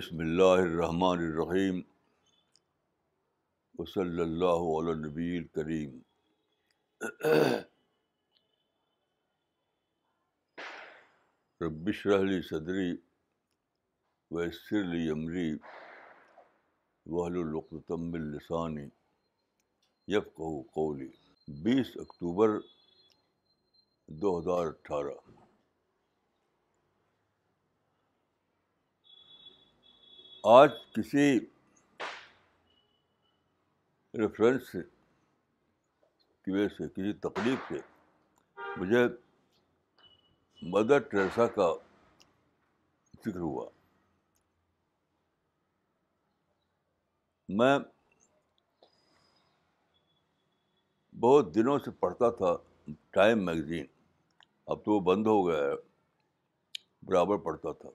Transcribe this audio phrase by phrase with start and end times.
[0.00, 1.80] بسم اللہ الرحمن الرحیم
[3.78, 5.98] وصلی اللہ علیہ نبی کریم
[11.64, 12.86] ربش رحلی صدری
[14.36, 15.48] ویسر لی عمری
[17.16, 18.86] وحل القتم السانی
[20.14, 21.08] یفقہ قولی
[21.64, 22.58] بیس اکتوبر
[24.22, 25.18] دو ہزار اٹھارہ
[30.48, 31.38] آج کسی
[34.20, 34.80] ریفرنس سے
[36.44, 37.78] کی وجہ سے کسی تکلیف سے
[38.80, 39.02] مجھے
[40.72, 41.68] مدر ٹریسا کا
[43.26, 43.68] ذکر ہوا
[47.58, 47.78] میں
[51.20, 52.56] بہت دنوں سے پڑھتا تھا
[53.12, 53.86] ٹائم میگزین
[54.70, 55.74] اب تو وہ بند ہو گیا ہے
[57.06, 57.88] برابر پڑھتا تھا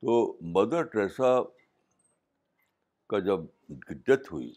[0.00, 0.14] تو
[0.56, 1.30] مدر ٹریسا
[3.12, 3.40] کا جب
[4.06, 4.52] ڈیتھ ہوئی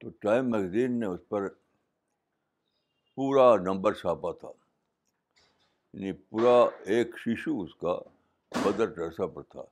[0.00, 1.46] تو ٹائم میگزین نے اس پر
[3.14, 4.48] پورا نمبر چھاپا تھا
[5.92, 6.54] یعنی پورا
[6.94, 7.98] ایک شیشو اس کا
[8.64, 9.62] مدر ٹریسا پر تھا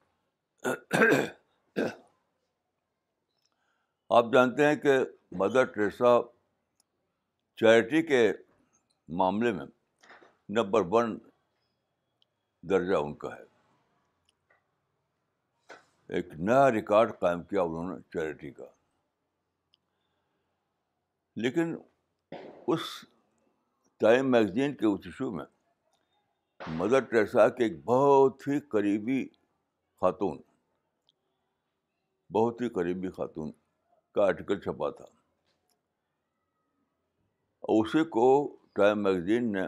[4.17, 4.99] آپ جانتے ہیں کہ
[5.41, 6.17] مدر ٹریسا
[7.61, 8.23] چیریٹی کے
[9.23, 9.67] معاملے میں
[10.59, 11.19] نمبر ون
[12.71, 13.47] درجہ ان کا ہے
[16.17, 18.65] ایک نیا ریکارڈ قائم کیا انہوں نے چیریٹی کا
[21.43, 21.75] لیکن
[22.67, 22.81] اس
[24.01, 25.45] ٹائم میگزین کے اس ایشو میں
[26.77, 29.23] مدر ٹریسا کے ایک بہت ہی قریبی
[30.01, 30.39] خاتون
[32.35, 33.51] بہت ہی قریبی خاتون
[34.15, 35.05] کا آرٹیکل چھپا تھا
[37.81, 38.27] اسی کو
[38.77, 39.67] ٹائم میگزین نے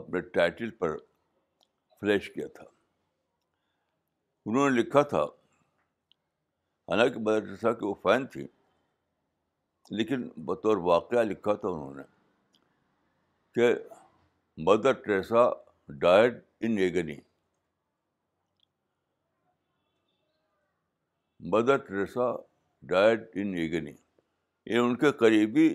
[0.00, 0.96] اپنے ٹائٹل پر
[2.00, 2.72] فلیش کیا تھا
[4.46, 5.22] انہوں نے لکھا تھا
[6.90, 8.46] حالانکہ مدرسہ ٹریسا کی وہ فین تھی
[9.96, 12.02] لیکن بطور واقعہ لکھا تھا انہوں نے
[13.54, 13.72] کہ
[14.66, 15.48] Mother Teresa
[16.00, 17.16] died in agony
[21.52, 22.30] Mother Teresa
[22.90, 23.92] died in agony
[24.70, 25.68] یہ ان کے قریبی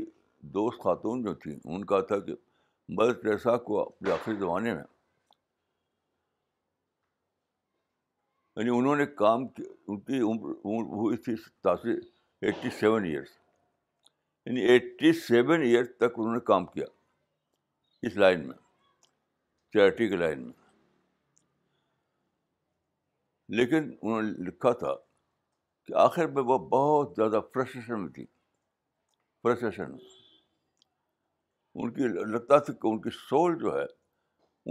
[0.55, 2.35] دوست خاتون جو تھیں ان کا تھا کہ
[2.97, 4.83] مدر ٹریسا کو اپنے آخری زمانے میں
[8.59, 11.91] یعنی انہوں نے کام کی ان کی عمر عمر ہوئی تھی ستاسی
[12.47, 13.29] ایٹی سیون ایئرس
[14.45, 16.85] یعنی ایٹی سیون ایئر تک انہوں نے کام کیا
[18.07, 18.55] اس لائن میں
[19.73, 20.53] چیریٹی کے لائن میں
[23.59, 24.93] لیکن انہوں نے لکھا تھا
[25.85, 28.25] کہ آخر میں وہ بہت زیادہ فرسٹریشن میں تھی
[29.43, 30.05] فرسٹریشن میں
[31.83, 32.01] ان کی
[32.33, 33.85] لگتا تھا کہ ان کی سول جو ہے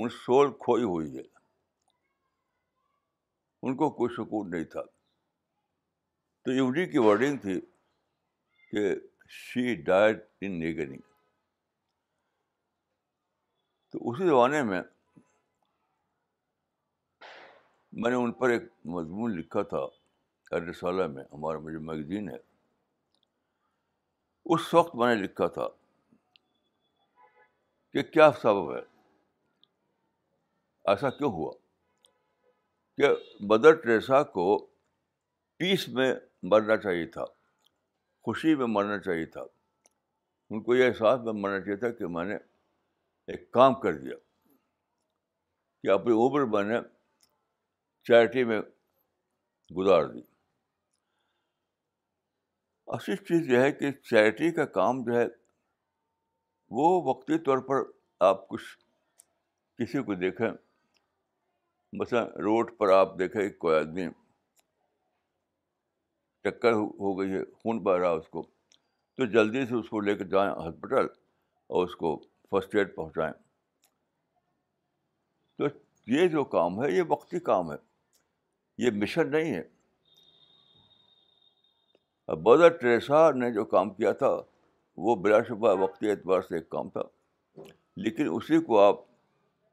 [0.03, 1.23] ان سول کھوئی ہوئی ہے
[3.65, 4.83] ان کو کوئی سکون نہیں تھا
[6.45, 7.61] تو یہ انہیں کی ورڈنگ تھی
[8.71, 8.95] کہ
[9.37, 10.99] شی ڈائڈ ان نیگنی
[13.93, 14.81] تو اسی زمانے میں
[18.03, 18.63] میں نے ان پر ایک
[18.97, 19.79] مضمون لکھا تھا
[20.57, 22.37] ارسالہ میں ہمارا مجھے میگزین ہے
[24.55, 25.67] اس وقت میں نے لکھا تھا
[27.93, 28.81] کہ کیا سبب ہے
[30.93, 31.53] ایسا کیوں ہوا
[32.99, 33.07] کہ
[33.51, 34.45] مدر ٹریسا کو
[35.59, 36.13] پیس میں
[36.51, 37.25] مرنا چاہیے تھا
[38.25, 39.41] خوشی میں مرنا چاہیے تھا
[40.51, 42.37] ان کو یہ احساس میں مرنا چاہیے تھا کہ میں نے
[43.35, 44.17] ایک کام کر دیا
[45.83, 46.81] کہ اپنی عمر میں نے
[48.09, 48.61] چیریٹی میں
[49.77, 50.21] گزار دی
[52.99, 55.27] اصل چیز یہ ہے کہ چیریٹی کا کام جو ہے
[56.79, 57.91] وہ وقتی طور پر
[58.31, 58.77] آپ کچھ
[59.79, 60.49] کسی کو دیکھیں
[61.97, 64.07] مثلاً روڈ پر آپ دیکھیں کوئی آدمی
[66.45, 68.43] ٹکر ہو گئی ہے خون بہ رہا اس کو
[69.17, 71.07] تو جلدی سے اس کو لے کے جائیں ہاسپٹل
[71.67, 72.17] اور اس کو
[72.51, 73.33] فرسٹ ایڈ پہنچائیں
[75.59, 75.67] تو
[76.13, 77.77] یہ جو کام ہے یہ وقتی کام ہے
[78.85, 79.65] یہ مشن نہیں ہے
[82.45, 84.31] بدر ٹریسا نے جو کام کیا تھا
[85.07, 87.03] وہ بلا شبہ وقتی اعتبار سے ایک کام تھا
[88.05, 89.01] لیکن اسی کو آپ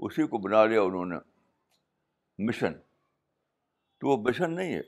[0.06, 1.16] اسی کو بنا لیا انہوں نے
[2.44, 2.74] مشن
[4.00, 4.82] تو وہ مشن نہیں ہے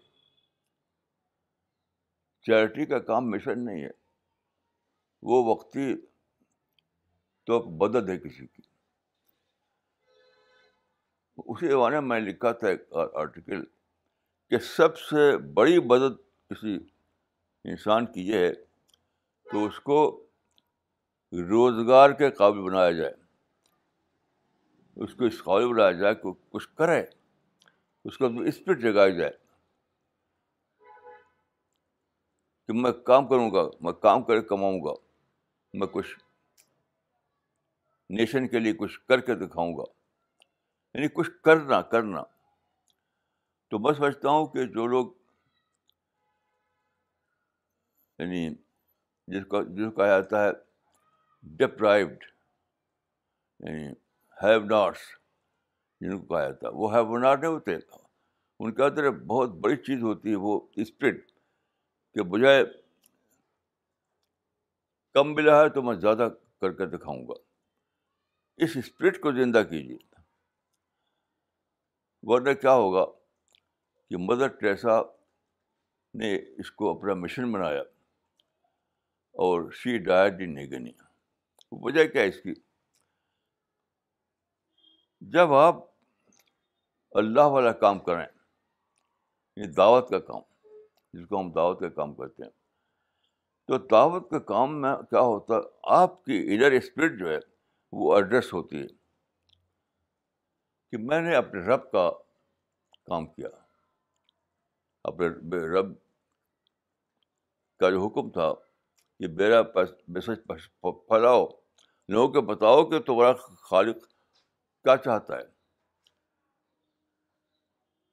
[2.45, 3.89] چیریٹی کا کام مشن نہیں ہے
[5.29, 5.93] وہ وقتی
[7.47, 8.61] تو مدد ہے کسی کی
[11.45, 12.81] اسی زمانے میں لکھا تھا ایک
[13.21, 13.63] آرٹیکل
[14.49, 16.17] کہ سب سے بڑی مدد
[16.49, 16.75] کسی
[17.69, 18.53] انسان کی یہ ہے
[19.51, 19.99] تو اس کو
[21.49, 23.13] روزگار کے قابل بنایا جائے
[25.03, 27.01] اس کو اس قابل بنایا جائے کہ کچھ کرے
[28.07, 29.31] اس کا اسپرٹ جگایا جائے
[32.67, 34.93] کہ میں کام کروں گا میں کام کر کے کماؤں گا
[35.79, 36.15] میں کچھ
[38.19, 39.83] نیشن کے لیے کچھ کر کے دکھاؤں گا
[40.93, 42.21] یعنی کچھ کرنا کرنا
[43.71, 45.11] تو میں سمجھتا ہوں کہ جو لوگ
[48.19, 48.47] یعنی
[49.33, 50.49] جس کو جس کو کہا جاتا ہے
[51.57, 52.23] ڈپرائبڈ
[53.69, 53.87] یعنی
[54.43, 55.15] ہیو ناٹس
[56.01, 60.31] جن کو کہا جاتا ہے وہ نہیں ہوتے ان کے اندر بہت بڑی چیز ہوتی
[60.31, 61.25] ہے وہ اسپرٹ
[62.13, 62.63] کہ بجائے
[65.13, 66.27] کم ملا ہے تو میں زیادہ
[66.61, 67.33] کر کے دکھاؤں گا
[68.63, 69.97] اس اسپرٹ کو زندہ کیجیے
[72.29, 73.05] ورنہ کیا ہوگا
[74.09, 74.99] کہ مدر ٹریسا
[76.21, 77.81] نے اس کو اپنا مشن بنایا
[79.45, 80.91] اور شی ان نہیں گنی
[81.81, 82.53] وجہ کیا ہے اس کی
[85.35, 85.77] جب آپ
[87.19, 90.41] اللہ والا کام کریں یہ یعنی دعوت کا کام
[91.13, 92.49] جس کو ہم دعوت کا کام کرتے ہیں
[93.67, 95.61] تو دعوت کے کام میں کیا ہوتا ہے
[96.01, 97.37] آپ کی انر اسپرٹ جو ہے
[98.01, 98.87] وہ ایڈریس ہوتی ہے
[100.91, 102.09] کہ میں نے اپنے رب کا
[103.09, 103.49] کام کیا
[105.11, 105.93] اپنے رب
[107.79, 108.51] کا جو حکم تھا
[109.19, 111.45] کہ میرا پھیلاؤ
[112.13, 113.33] لوگوں کو بتاؤ کہ تمہارا
[113.69, 114.05] خالق
[114.87, 115.43] کیا چاہتا ہے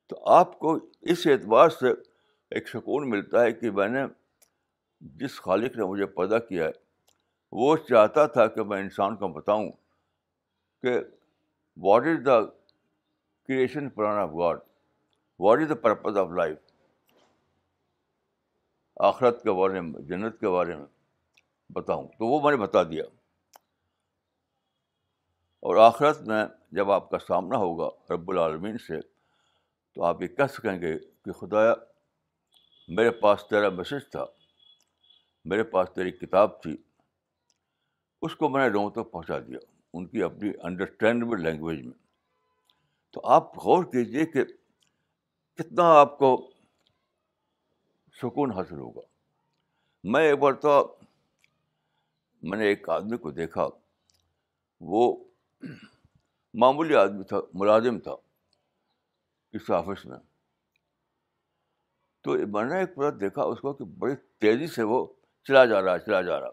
[0.09, 0.76] تو آپ کو
[1.12, 1.91] اس اعتبار سے
[2.55, 4.03] ایک سکون ملتا ہے کہ میں نے
[5.21, 6.73] جس خالق نے مجھے پیدا کیا ہے
[7.62, 9.71] وہ چاہتا تھا کہ میں انسان کو بتاؤں
[10.82, 10.99] کہ
[11.87, 14.59] what is the creation plan of God
[15.44, 16.59] what is the purpose of life
[19.11, 20.87] آخرت کے بارے میں جنت کے بارے میں
[21.77, 23.05] بتاؤں تو وہ میں نے بتا دیا
[25.69, 26.43] اور آخرت میں
[26.77, 29.01] جب آپ کا سامنا ہوگا رب العالمین سے
[29.95, 30.93] تو آپ یہ کہہ سکیں گے
[31.25, 31.61] کہ خدا
[32.97, 34.25] میرے پاس تیرا میسج تھا
[35.53, 36.77] میرے پاس تیری کتاب تھی
[38.27, 39.59] اس کو میں نے لوگوں تک پہنچا دیا
[39.97, 41.99] ان کی اپنی انڈرسٹینڈیبل لینگویج میں
[43.13, 44.45] تو آپ غور کیجیے کہ
[45.59, 46.35] کتنا آپ کو
[48.23, 49.07] سکون حاصل ہوگا
[50.13, 50.79] میں ایک بار تو
[52.51, 53.69] میں نے ایک آدمی کو دیکھا
[54.97, 55.15] وہ
[56.63, 58.13] معمولی آدمی تھا ملازم تھا
[59.57, 60.19] اس آفس میں
[62.25, 64.99] تو میں نے ایک پورا دیکھا اس کو کہ بڑی تیزی سے وہ
[65.49, 66.51] چلا جا رہا چلا جا رہا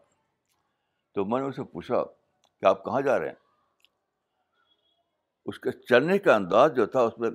[1.15, 1.97] تو میں نے اسے پوچھا
[2.59, 3.37] کہ آپ کہاں جا رہے ہیں
[5.49, 7.29] اس کے چلنے کا انداز جو تھا اس میں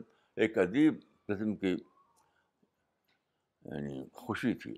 [0.44, 0.94] ایک عجیب
[1.28, 4.75] قسم کی یعنی خوشی تھی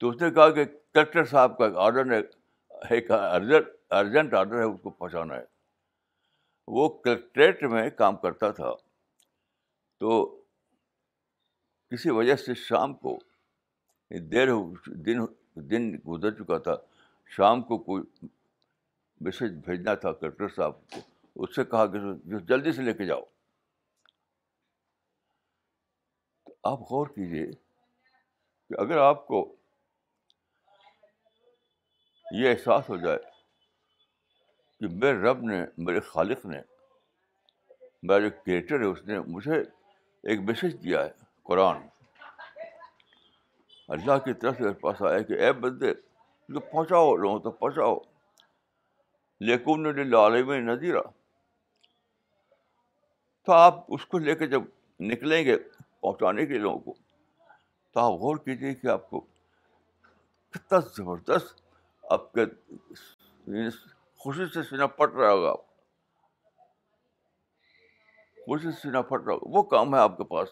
[0.00, 2.18] تو اس نے کہا کہ کلکٹر صاحب کا آرڈر ہے
[2.96, 3.60] ایک آرڈر
[3.98, 5.44] ارجنٹ آڈر ہے اس کو پہنچانا ہے
[6.76, 8.70] وہ کلکٹریٹ میں کام کرتا تھا
[10.00, 10.16] تو
[11.90, 13.18] کسی وجہ سے شام کو
[14.32, 14.60] دیر ہو
[15.06, 15.24] دن
[15.70, 16.74] دن گزر چکا تھا
[17.36, 18.02] شام کو کوئی
[19.26, 21.00] میسج بھیجنا تھا کلکٹر صاحب کو
[21.44, 21.98] اس سے کہا کہ
[22.32, 23.22] جو جلدی سے لے کے جاؤ
[26.46, 29.42] تو آپ غور کیجیے کہ اگر آپ کو
[32.40, 33.32] یہ احساس ہو جائے
[34.84, 36.58] کہ میرے رب نے میرے خالق نے
[38.08, 39.58] میرا جو کریٹر ہے اس نے مجھے
[40.30, 41.10] ایک میسج دیا ہے
[41.48, 41.78] قرآن
[43.96, 47.96] اللہ کی طرف سے پاس آیا کہ اے بندے تو پہنچاؤ لوگوں تو پہنچاؤ
[49.52, 51.02] لیکن عالم نظیرہ
[53.46, 54.62] تو آپ اس کو لے کے جب
[55.12, 55.56] نکلیں گے
[56.02, 56.94] پہنچانے کے لوگوں کو
[57.94, 59.24] تو آپ غور کیجیے کہ آپ کو
[60.54, 61.62] کتنا زبردست
[62.18, 62.44] آپ کے
[64.24, 65.60] خوشی سے سنا پھٹ رہا ہوگا آپ
[68.44, 70.48] خوشی سے سنا پھٹ رہا ہوگا وہ کام ہے آپ کے پاس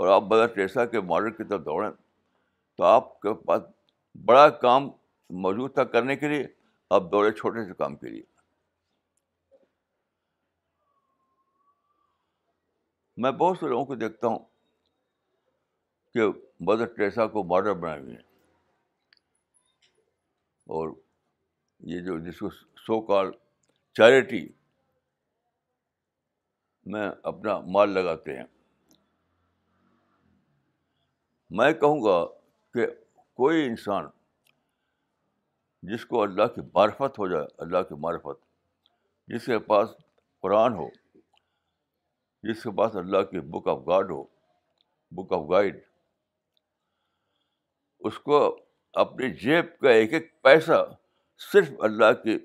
[0.00, 1.90] اور آپ مدر ٹیسا کے ماڈل کی طرف دوڑیں
[2.76, 3.62] تو آپ کے پاس
[4.32, 4.88] بڑا کام
[5.46, 6.44] موجود تھا کرنے کے لیے
[6.98, 8.22] آپ دوڑے چھوٹے سے کام کے لیے
[13.24, 14.38] میں بہت سے لوگوں کو دیکھتا ہوں
[16.14, 16.28] کہ
[16.70, 18.28] مدر ٹیسا کو ماڈل بنائے ہوئے ہیں
[20.80, 20.94] اور
[21.88, 22.48] یہ جو جس کو
[22.86, 23.30] سو کال
[23.96, 24.46] چیریٹی
[26.92, 28.44] میں اپنا مال لگاتے ہیں
[31.58, 32.24] میں کہوں گا
[32.74, 32.86] کہ
[33.36, 34.06] کوئی انسان
[35.92, 38.42] جس کو اللہ کی معرفت ہو جائے اللہ کی معرفت
[39.34, 39.88] جس کے پاس
[40.42, 40.88] قرآن ہو
[42.48, 44.22] جس کے پاس اللہ کی بک آف گاڈ ہو
[45.20, 45.80] بک آف گائڈ
[48.08, 48.38] اس کو
[49.04, 50.80] اپنی جیب کا ایک ایک پیسہ
[51.52, 52.36] صرف اللہ کے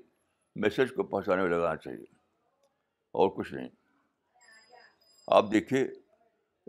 [0.62, 2.04] میسج کو پہنچانے میں لگانا چاہیے
[3.22, 3.68] اور کچھ نہیں
[5.38, 5.82] آپ دیکھیے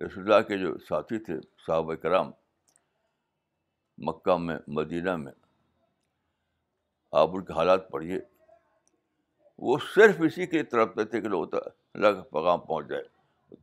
[0.05, 1.33] رسول اللہ کے جو ساتھی تھے
[1.65, 2.31] صحابہ کرام
[4.07, 5.31] مکہ میں مدینہ میں
[7.21, 8.19] آپ ان کے حالات پڑھیے
[9.67, 13.03] وہ صرف اسی کے طرف تھے کہ لوگ اللہ اللہ پیغام پہنچ جائے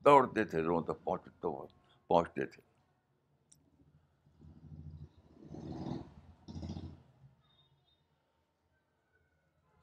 [0.04, 1.42] دوڑتے تھے لوگوں تک پہنچ
[2.08, 2.62] پہنچتے تھے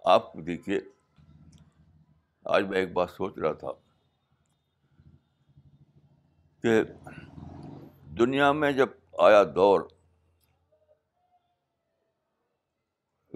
[0.09, 0.79] آپ دیکھیے
[2.53, 3.71] آج میں ایک بات سوچ رہا تھا
[6.61, 6.81] کہ
[8.19, 8.89] دنیا میں جب
[9.25, 9.81] آیا دور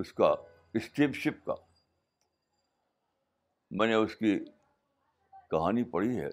[0.04, 0.34] اس کا
[0.80, 1.56] اسٹیم شپ کا
[3.80, 4.38] میں نے اس کی
[5.52, 6.30] کہانی پڑھی ہے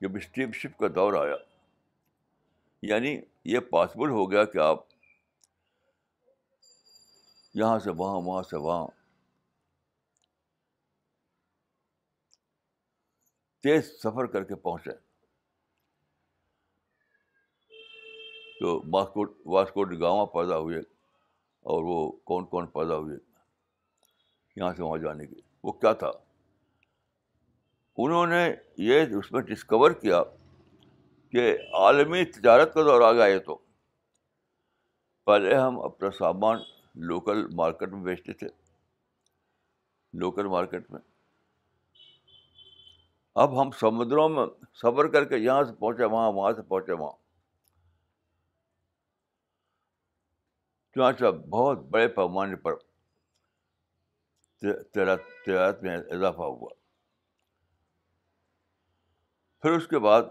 [0.00, 1.34] جب اسٹیم شپ کا دور آیا
[2.90, 3.16] یعنی
[3.52, 4.84] یہ پاسبل ہو گیا کہ آپ
[7.58, 8.86] یہاں سے وہاں وہاں سے وہاں
[13.66, 14.90] تیز سفر کر کے پہنچے
[18.60, 20.78] تو واسکوٹ واسکوٹ گاواں پیدا ہوئے
[21.72, 21.96] اور وہ
[22.32, 23.16] کون کون پیدا ہوئے
[24.56, 26.10] یہاں سے وہاں جانے کے وہ کیا تھا
[28.06, 28.42] انہوں نے
[28.92, 30.22] یہ اس میں ڈسکور کیا
[31.32, 31.48] کہ
[31.84, 33.58] عالمی تجارت کا دور آ گیا یہ تو
[35.30, 36.60] پہلے ہم اپنا سامان
[37.06, 38.46] لوکل مارکیٹ میں بیچتے تھے
[40.20, 41.00] لوکل مارکیٹ میں
[43.42, 44.44] اب ہم سمندروں میں
[44.82, 47.12] سفر کر کے یہاں سے پہنچے وہاں وہاں سے پہنچے وہاں
[50.94, 52.74] چنانچہ بہت بڑے پیمانے پر
[54.94, 56.68] تیرات میں اضافہ ہوا
[59.62, 60.22] پھر اس کے بعد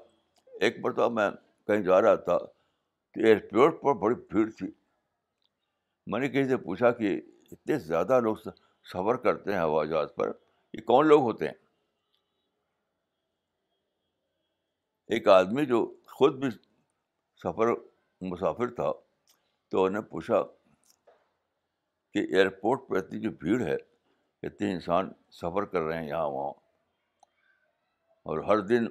[0.65, 1.29] ایک مرتبہ میں
[1.67, 4.67] کہیں جا رہا تھا تو ایئرپورٹ پر بڑی بھیڑ تھی
[6.11, 7.19] میں نے کہیں سے پوچھا کہ
[7.51, 8.35] اتنے زیادہ لوگ
[8.91, 10.31] سفر کرتے ہیں ہوائی جہاز پر
[10.73, 11.53] یہ کون لوگ ہوتے ہیں
[15.17, 15.81] ایک آدمی جو
[16.17, 16.49] خود بھی
[17.43, 17.71] سفر
[18.29, 18.91] مسافر تھا
[19.71, 20.41] تو انہوں نے پوچھا
[22.13, 23.75] کہ ایئرپورٹ پر اتنی جو بھیڑ ہے
[24.47, 25.09] اتنے انسان
[25.41, 26.51] سفر کر رہے ہیں یہاں وہاں
[28.29, 28.85] اور ہر دن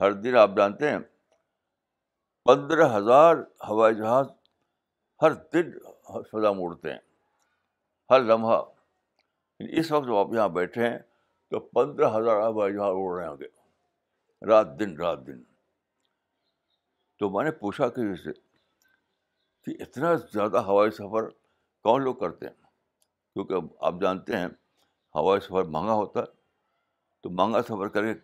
[0.00, 0.98] ہر دن آپ جانتے ہیں
[2.48, 3.36] پندرہ ہزار
[3.68, 4.26] ہوائی جہاز
[5.22, 5.70] ہر دن
[6.30, 6.98] سزا موڑتے ہیں
[8.10, 8.60] ہر لمحہ
[9.80, 10.98] اس وقت جب آپ یہاں بیٹھے ہیں
[11.50, 13.46] تو پندرہ ہزار آپ یہاں اڑ رہے ہوں گے
[14.52, 15.42] رات دن رات دن
[17.18, 18.32] تو میں نے پوچھا کسی سے
[19.64, 21.28] کہ اتنا زیادہ ہوائی سفر
[21.88, 22.54] کون لوگ کرتے ہیں
[23.34, 24.46] کیونکہ آپ جانتے ہیں
[25.14, 26.26] ہوائی سفر مہنگا ہوتا ہے
[27.22, 28.20] تو مہنگا سفر کر کے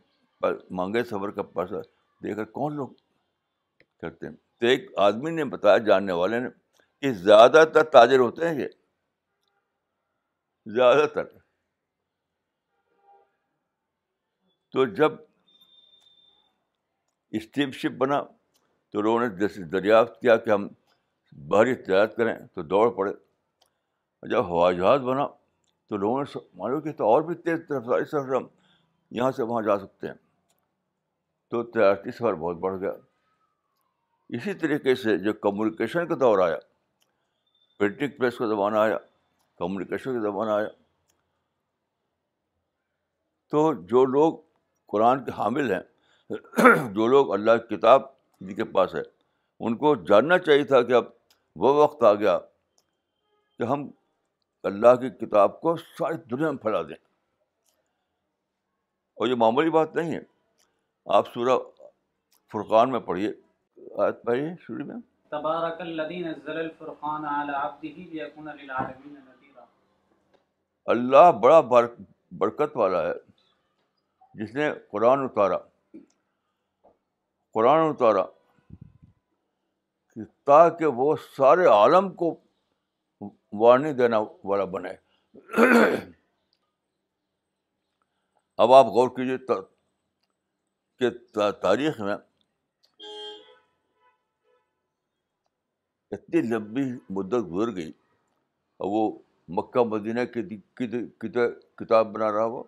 [0.79, 1.83] مہنگے سفر کا پیسہ
[2.23, 2.89] دے کر کون لوگ
[4.01, 6.49] کرتے ہیں تو ایک آدمی نے بتایا جاننے والے نے
[7.01, 8.69] کہ زیادہ تر تاجر ہوتے ہیں یہ
[10.77, 11.25] زیادہ تر
[14.73, 15.13] تو جب
[17.39, 18.21] اسٹیم شپ بنا
[18.93, 20.67] تو لوگوں نے جیسے دریافت کیا کہ ہم
[21.49, 23.13] بھاری تجارت کریں تو دوڑ پڑے
[24.31, 25.27] جب ہوا جہاز بنا
[25.89, 28.47] تو لوگوں نے معلوم کیا تو اور بھی تیز طرف سفر ہم
[29.19, 30.15] یہاں سے وہاں جا سکتے ہیں
[31.51, 32.93] تو تجارتی سفر بہت بڑھ گیا
[34.37, 36.57] اسی طریقے سے جو کمیونیکیشن کا دور آیا
[37.79, 38.97] پرنٹنگ پریس کا زمانہ آیا
[39.59, 40.69] کمیونیکیشن کا زمانہ آیا
[43.51, 44.33] تو جو لوگ
[44.93, 48.03] قرآن کے حامل ہیں جو لوگ اللہ کی کتاب
[48.41, 49.01] جن جی کے پاس ہے
[49.67, 51.05] ان کو جاننا چاہیے تھا کہ اب
[51.63, 52.39] وہ وقت آ گیا
[53.59, 53.89] کہ ہم
[54.71, 56.95] اللہ کی کتاب کو ساری دنیا میں پھیلا دیں
[59.15, 60.21] اور یہ معمولی بات نہیں ہے
[61.21, 61.59] آپ سورہ
[62.53, 63.33] فرقان میں پڑھیے
[64.27, 64.97] پڑھیے شروع میں
[65.31, 69.65] تبارک الذی نزل الفرقان علی عبده لیکون للعالمین نذیرا
[70.95, 71.61] اللہ بڑا
[72.45, 73.13] برکت والا ہے
[74.43, 75.59] جس نے قرآن اتارا
[77.55, 78.23] قرآن اتارا
[80.51, 82.35] تاکہ وہ سارے عالم کو
[83.61, 84.19] وارننگ دینا
[84.53, 84.93] والا بنے
[88.65, 89.37] اب آپ غور کیجیے
[90.99, 91.11] کہ
[91.63, 92.17] تاریخ میں
[96.13, 96.83] اتنی لمبی
[97.15, 97.91] مدت گزر گئی
[98.83, 99.01] اور وہ
[99.57, 100.61] مکہ مدینہ کی
[101.17, 102.63] کتاب بنا رہا وہ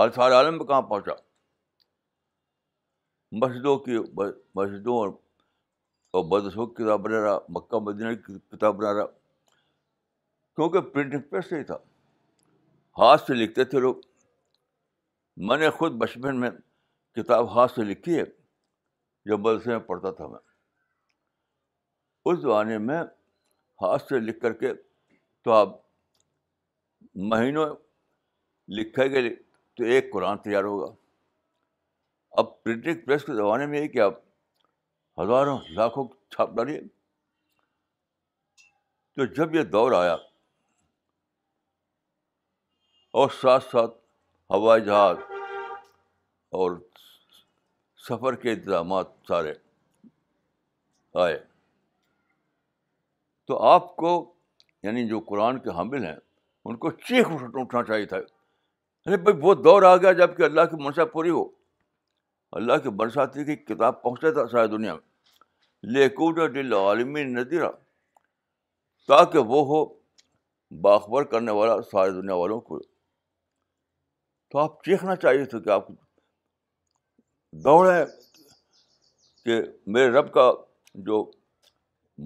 [0.00, 1.12] اور سارے عالم میں کہاں پہنچا
[3.42, 3.98] مسجدوں کی
[4.54, 9.06] مسجدوں اور بدسوں کی کتاب بنا رہا مکہ مدینہ کی کتاب بنا رہا
[10.56, 11.78] کیونکہ پرنٹنگ پریس نہیں تھا
[12.98, 13.94] ہاتھ سے لکھتے تھے لوگ
[15.48, 16.50] میں نے خود بچپن میں
[17.16, 18.24] کتاب ہاتھ سے لکھی ہے
[19.30, 20.38] جو بدسے میں پڑھتا تھا میں
[22.30, 23.00] اس زمانے میں
[23.82, 24.72] ہاتھ سے لکھ کر کے
[25.44, 25.76] تو آپ
[27.32, 27.66] مہینوں
[28.78, 29.28] لکھے گئے
[29.76, 30.86] تو ایک قرآن تیار ہوگا
[32.42, 34.14] اب پرنٹنگ پریس کے زمانے میں یہ کہ آپ
[35.20, 36.80] ہزاروں لاکھوں چھاپ ڈالیے
[39.20, 40.14] تو جب یہ دور آیا
[43.20, 43.96] اور ساتھ ساتھ
[44.56, 45.16] ہوائی جہاز
[46.62, 46.78] اور
[48.08, 49.52] سفر کے انتظامات سارے
[51.26, 51.38] آئے
[53.46, 54.12] تو آپ کو
[54.82, 56.14] یعنی جو قرآن کے حامل ہیں
[56.68, 60.64] ان کو چیخ اٹھنا چاہیے تھا ارے بھائی وہ دور آ گیا جب کہ اللہ
[60.70, 61.44] کی منشا پوری ہو
[62.60, 64.94] اللہ کی برساتی کی کتاب پہنچتا تھا ساری دنیا
[65.94, 67.70] میں دل عالمی نظیرہ
[69.08, 69.84] تاکہ وہ ہو
[70.86, 72.78] باخبر کرنے والا سارے دنیا والوں کو
[74.50, 75.88] تو آپ چیخنا چاہیے تھے کہ آپ
[77.66, 78.04] دوڑ ہے
[79.44, 79.60] کہ
[79.96, 80.50] میرے رب کا
[81.10, 81.22] جو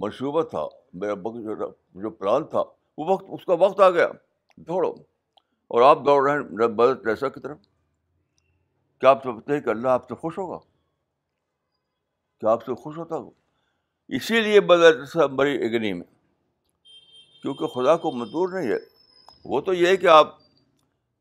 [0.04, 0.66] منصوبہ تھا
[0.98, 1.68] میرا
[2.02, 2.62] جو پلان تھا
[2.98, 4.06] وہ وقت اس کا وقت آ گیا
[4.68, 7.58] دوڑو اور آپ دوڑ رہے ہیں بدل پیسہ طرف
[9.00, 10.58] کیا آپ سمجھتے ہیں کہ اللہ آپ سے خوش ہوگا
[12.40, 13.30] کیا آپ سے خوش ہوتا ہو
[14.18, 16.06] اسی لیے بغیر بڑی اگنی میں
[17.42, 18.78] کیونکہ خدا کو مزدور نہیں ہے
[19.52, 20.36] وہ تو یہ ہے کہ آپ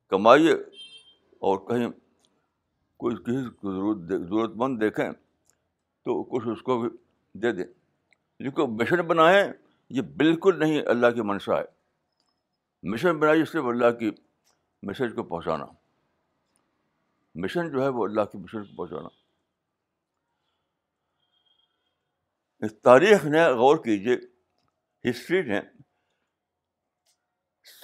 [0.09, 0.51] کمائیے
[1.49, 1.87] اور کہیں
[3.03, 6.89] کوئی کسی کو ضرورت مند دیکھیں تو کچھ اس کو بھی
[7.41, 7.63] دے دیں
[8.55, 9.51] کو مشن بنائیں
[9.95, 14.09] یہ بالکل نہیں اللہ کی منشا ہے مشن بنائی صرف اللہ کی
[14.87, 15.65] میسج کو پہنچانا
[17.43, 19.09] مشن جو ہے وہ اللہ کی مشن کو پہنچانا
[22.65, 24.15] اس تاریخ نے غور کیجیے
[25.09, 25.59] ہسٹری نے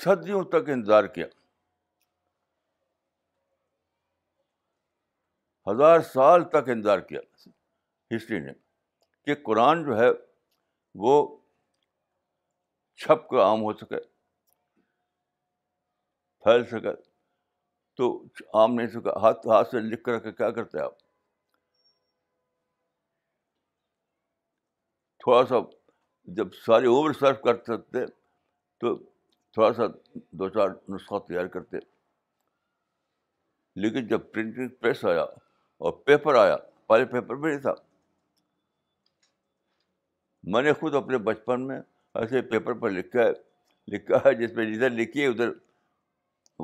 [0.04, 1.26] صدیوں تک انتظار کیا
[5.72, 7.20] ہزار سال تک انتظار کیا
[8.16, 8.52] ہسٹری نے
[9.26, 10.10] کہ قرآن جو ہے
[11.04, 11.14] وہ
[13.04, 14.00] چھپ کر عام ہو سکے
[16.44, 16.94] پھیل سکے
[17.98, 18.08] تو
[18.60, 20.98] عام نہیں سکا ہاتھ ہاتھ سے لکھ کر کے کیا کرتے آپ
[25.24, 25.56] تھوڑا سا
[26.38, 28.06] جب ساری اوور سرو کر سکتے
[28.82, 28.96] تو
[29.54, 29.88] تھوڑا سا
[30.40, 31.78] دو چار نسخہ تیار کرتے
[33.82, 36.56] لیکن جب پرنٹنگ پریس آیا اور پیپر آیا
[36.88, 37.74] پہلے پیپر بھی نہیں تھا
[40.54, 41.80] میں نے خود اپنے بچپن میں
[42.22, 43.32] ایسے پیپر پر لکھا ہے
[43.94, 45.50] لکھا ہے جس میں جدھر لکھی ہے ادھر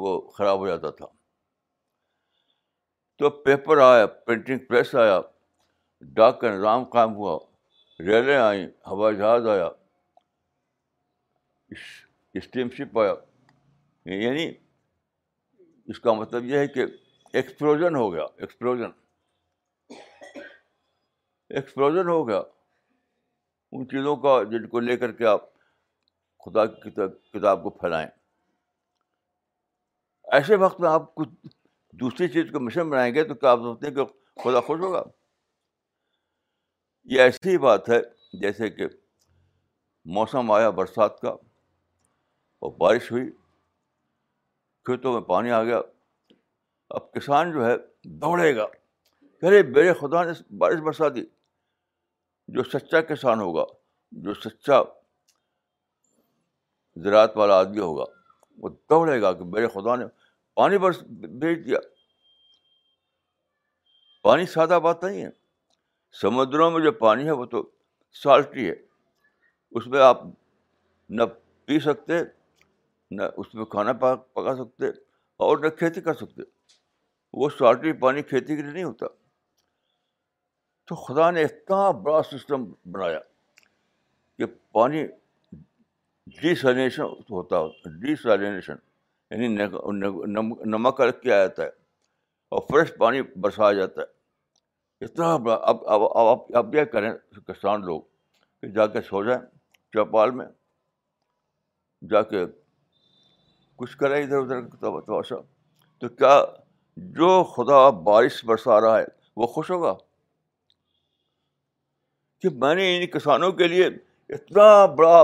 [0.04, 1.06] وہ خراب ہو جاتا تھا
[3.20, 5.20] تو پیپر آیا پرنٹنگ پریس آیا
[6.15, 7.38] ڈاک کا نظام قائم ہوا
[8.08, 9.67] ریلیں آئیں ہوائی جہاز آیا
[12.39, 13.13] اسٹیم شپ آیا
[14.15, 14.48] یعنی
[15.91, 16.86] اس کا مطلب یہ ہے کہ
[17.39, 18.89] ایکسپلوژن ہو گیا ایکسپلوژن
[21.50, 22.41] ایکسپلوژن ہو گیا
[23.78, 25.44] ان چیزوں کا جن کو لے کر کے آپ
[26.46, 26.90] خدا کی
[27.34, 28.08] کتاب کو پھیلائیں
[30.38, 31.30] ایسے وقت میں آپ کچھ
[32.00, 34.06] دوسری چیز کو مشن بنائیں گے تو کیا آپ سمجھتے ہیں کہ
[34.44, 35.04] خدا خوش ہوگا
[37.14, 38.00] یہ ایسی ہی بات ہے
[38.42, 38.88] جیسے کہ
[40.18, 43.30] موسم آیا برسات کا اور بارش ہوئی
[44.86, 45.82] کھیتوں میں پانی آ گیا
[47.00, 47.76] اب کسان جو ہے
[48.22, 48.64] دوڑے گا
[49.48, 51.24] ارے میرے خدا نے بارش برسا دی
[52.56, 53.64] جو سچا کسان ہوگا
[54.24, 54.82] جو سچا
[57.04, 58.04] زراعت والا آدمی ہوگا
[58.62, 60.06] وہ دوڑے گا کہ میرے خدا نے
[60.60, 61.02] پانی برس
[61.44, 61.80] بھیج دیا
[64.30, 65.30] پانی سادہ بات نہیں ہے
[66.22, 67.64] سمندروں میں جو پانی ہے وہ تو
[68.24, 68.76] سالٹی ہے
[69.80, 70.24] اس میں آپ
[71.20, 71.24] نہ
[71.66, 72.20] پی سکتے
[73.20, 74.90] نہ اس میں کھانا پکا سکتے
[75.46, 76.44] اور نہ کھیتی کر سکتے
[77.44, 79.06] وہ سالٹی پانی کھیتی کے لیے نہیں ہوتا
[80.91, 83.19] تو خدا نے اتنا بڑا سسٹم بنایا
[84.38, 85.04] کہ پانی
[86.41, 87.67] ڈی سیلنیشن ہوتا ہو
[88.01, 88.82] ڈی سیلریشن
[89.32, 89.47] یعنی
[90.71, 91.67] نمک رکھ کے آیا جاتا ہے
[92.56, 96.04] اور فریش پانی برسایا جاتا ہے اتنا بڑا اب
[96.58, 97.12] اب کیا کریں
[97.54, 98.01] کسان لوگ
[98.62, 99.41] کہ جا کے سو جائیں
[99.93, 100.45] چوپال میں
[102.10, 102.43] جا کے
[103.77, 106.38] کچھ کریں ادھر ادھر تو کیا
[107.21, 109.06] جو خدا بارش برسا رہا ہے
[109.41, 109.95] وہ خوش ہوگا
[112.41, 113.88] کہ میں نے ان کسانوں کے لیے
[114.36, 115.19] اتنا بڑا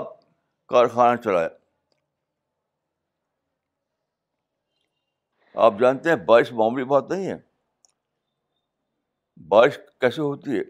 [0.70, 1.48] کارخانہ چلایا
[5.66, 7.36] آپ جانتے ہیں بارش معمولی بات نہیں ہے
[9.54, 10.64] بارش کیسے ہوتی ہے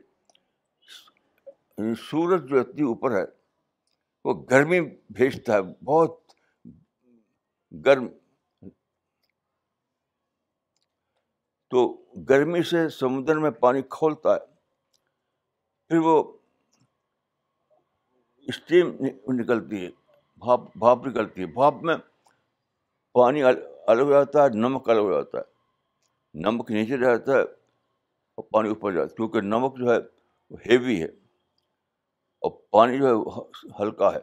[2.10, 3.24] سورج جو اتنی اوپر ہے
[4.26, 4.80] وہ گرمی
[5.18, 6.14] بھیجتا ہے بہت
[7.86, 8.06] گرم
[11.72, 11.80] تو
[12.30, 14.42] گرمی سے سمندر میں پانی کھولتا ہے
[15.90, 16.16] پھر وہ
[18.50, 18.92] اسٹیم
[19.38, 19.90] نکلتی ہے
[20.46, 21.96] بھاپ بھاپ نکلتی ہے بھاپ میں
[23.20, 28.44] پانی الگ ہو جاتا ہے نمک الگ ہو جاتا ہے نمک نیچے رہتا ہے اور
[28.52, 29.98] پانی اوپر جاتا ہے کیونکہ نمک جو ہے
[30.50, 31.06] وہ ہیوی ہے
[32.42, 33.44] اور پانی جو ہے وہ
[33.80, 34.20] ہلکا ہے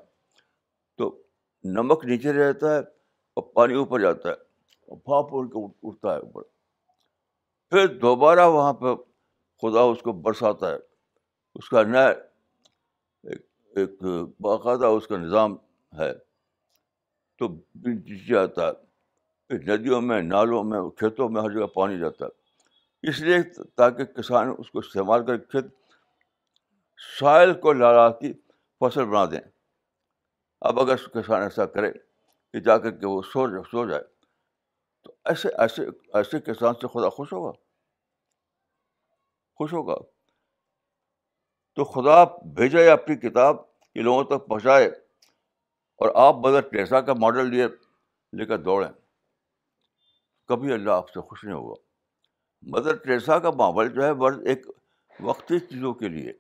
[0.98, 1.10] تو
[1.76, 6.18] نمک نیچے رہتا ہے اور پانی اوپر جاتا ہے اور بھاپ اڑ کے اٹھتا ہے
[6.26, 6.42] اوپر
[7.70, 8.94] پھر دوبارہ وہاں پہ
[9.62, 10.78] خدا اس کو برساتا ہے
[11.58, 12.12] اس کا نیا
[13.76, 14.02] ایک
[14.42, 15.54] باقاعدہ اس کا نظام
[15.98, 16.12] ہے
[17.38, 17.46] تو
[18.28, 23.38] جاتا ہے ندیوں میں نالوں میں کھیتوں میں ہر جگہ پانی جاتا ہے اس لیے
[23.76, 25.64] تاکہ کسان اس کو استعمال کر کے کھیت
[27.18, 27.72] سائل کو
[28.20, 28.32] کی
[28.84, 29.40] فصل بنا دیں
[30.70, 34.02] اب اگر کسان ایسا کرے کہ جا کر کے وہ سو جائے سو جائے
[35.04, 35.84] تو ایسے ایسے
[36.18, 37.50] ایسے کسان سے خدا خوش ہوگا
[39.58, 39.94] خوش ہوگا
[41.76, 42.22] تو خدا
[42.56, 43.56] بھیجے آپ کی کتاب
[43.94, 44.87] کہ لوگوں تک پہنچائے
[46.02, 47.66] اور آپ مدر ٹیسا کا ماڈل لیے
[48.38, 48.88] لے کر دوڑیں
[50.48, 51.74] کبھی اللہ آپ سے خوش نہیں ہوگا
[52.76, 54.66] مدر ٹیسا کا ماحول جو ہے ورز ایک
[55.30, 56.32] وقتی چیزوں کے لیے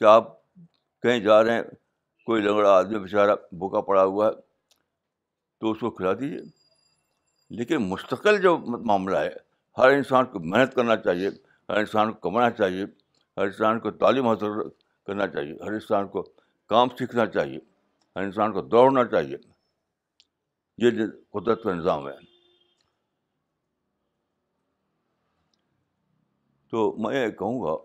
[0.00, 0.28] کہ آپ
[1.02, 1.62] کہیں جا رہے ہیں
[2.26, 4.32] کوئی لنگڑا آدمی بیچارہ بھوکا پڑا ہوا ہے
[5.60, 6.38] تو اس کو کھلا دیجیے
[7.58, 9.30] لیکن مستقل جو معاملہ ہے
[9.78, 11.28] ہر انسان کو محنت کرنا چاہیے
[11.68, 12.84] ہر انسان کو کمانا چاہیے
[13.36, 14.62] ہر انسان کو تعلیم حاصل
[15.06, 16.22] کرنا چاہیے ہر انسان کو
[16.72, 17.58] کام سیکھنا چاہیے
[18.16, 19.36] ہر انسان کو دوڑنا چاہیے
[20.84, 22.12] یہ قدرت کا نظام ہے
[26.70, 27.76] تو میں یہ کہوں گا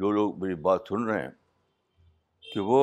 [0.00, 1.30] جو لوگ میری بات سن رہے ہیں
[2.52, 2.80] کہ وہ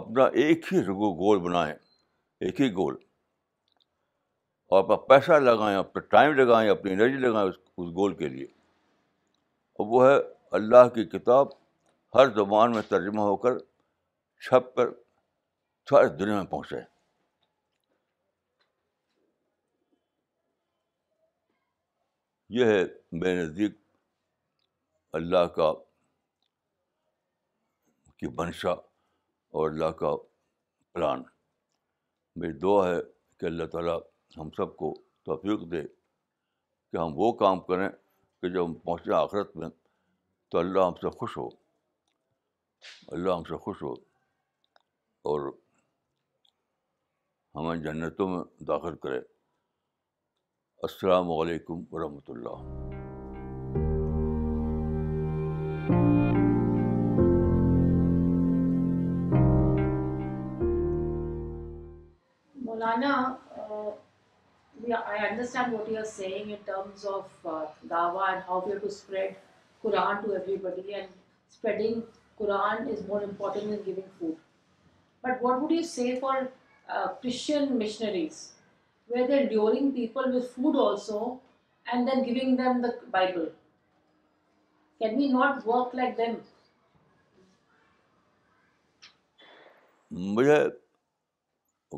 [0.00, 1.74] اپنا ایک ہی رگو گول بنائیں
[2.40, 2.96] ایک ہی گول
[4.72, 8.44] اور اپنا پیسہ لگائیں اپنا ٹائم لگائیں اپنی انرجی لگائیں اس اس گول کے لیے
[9.80, 10.14] اور وہ ہے
[10.58, 11.48] اللہ کی کتاب
[12.14, 13.58] ہر زبان میں ترجمہ ہو کر
[14.46, 14.88] چھپ کر
[15.90, 16.78] ساری دنیا میں پہنچے
[22.60, 22.82] یہ ہے
[23.20, 23.76] میرے نزدیک
[25.20, 25.72] اللہ کا
[28.16, 28.72] کی بنشا
[29.50, 30.14] اور اللہ کا
[30.94, 31.22] پلان
[32.40, 33.00] میری دعا ہے
[33.40, 33.98] کہ اللہ تعالیٰ
[34.38, 34.92] ہم سب کو
[35.24, 39.68] توفیق دے کہ ہم وہ کام کریں کہ جب ہم پہنچے آخرت میں
[40.50, 41.46] تو اللہ ہم سے خوش ہو
[43.16, 43.92] اللہ ہم سے خوش ہو
[45.30, 45.52] اور
[47.56, 49.18] ہمیں جنتوں میں داخل کرے
[50.88, 52.60] السلام علیکم ورحمۃ اللہ
[62.70, 63.12] مولانا
[64.86, 68.72] yeah, I understand what you are saying in terms of uh, dawah and how we
[68.72, 69.36] have to spread
[69.84, 70.94] Quran to everybody.
[70.94, 71.08] And
[71.48, 72.02] spreading
[72.40, 74.36] Quran is more important than giving food.
[75.22, 76.50] But what would you say for
[76.90, 78.52] uh, Christian missionaries,
[79.06, 81.40] where they're luring people with food also,
[81.92, 83.48] and then giving them the Bible?
[85.00, 86.36] Can we not work like them?
[90.36, 90.56] مجھے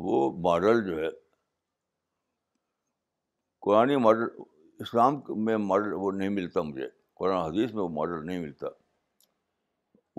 [0.03, 1.07] وہ model جو ہے
[3.65, 4.23] قرآن model
[4.79, 6.87] اسلام میں model وہ نہیں ملتا مجھے
[7.19, 8.67] قرآن حدیث میں وہ ماڈل نہیں ملتا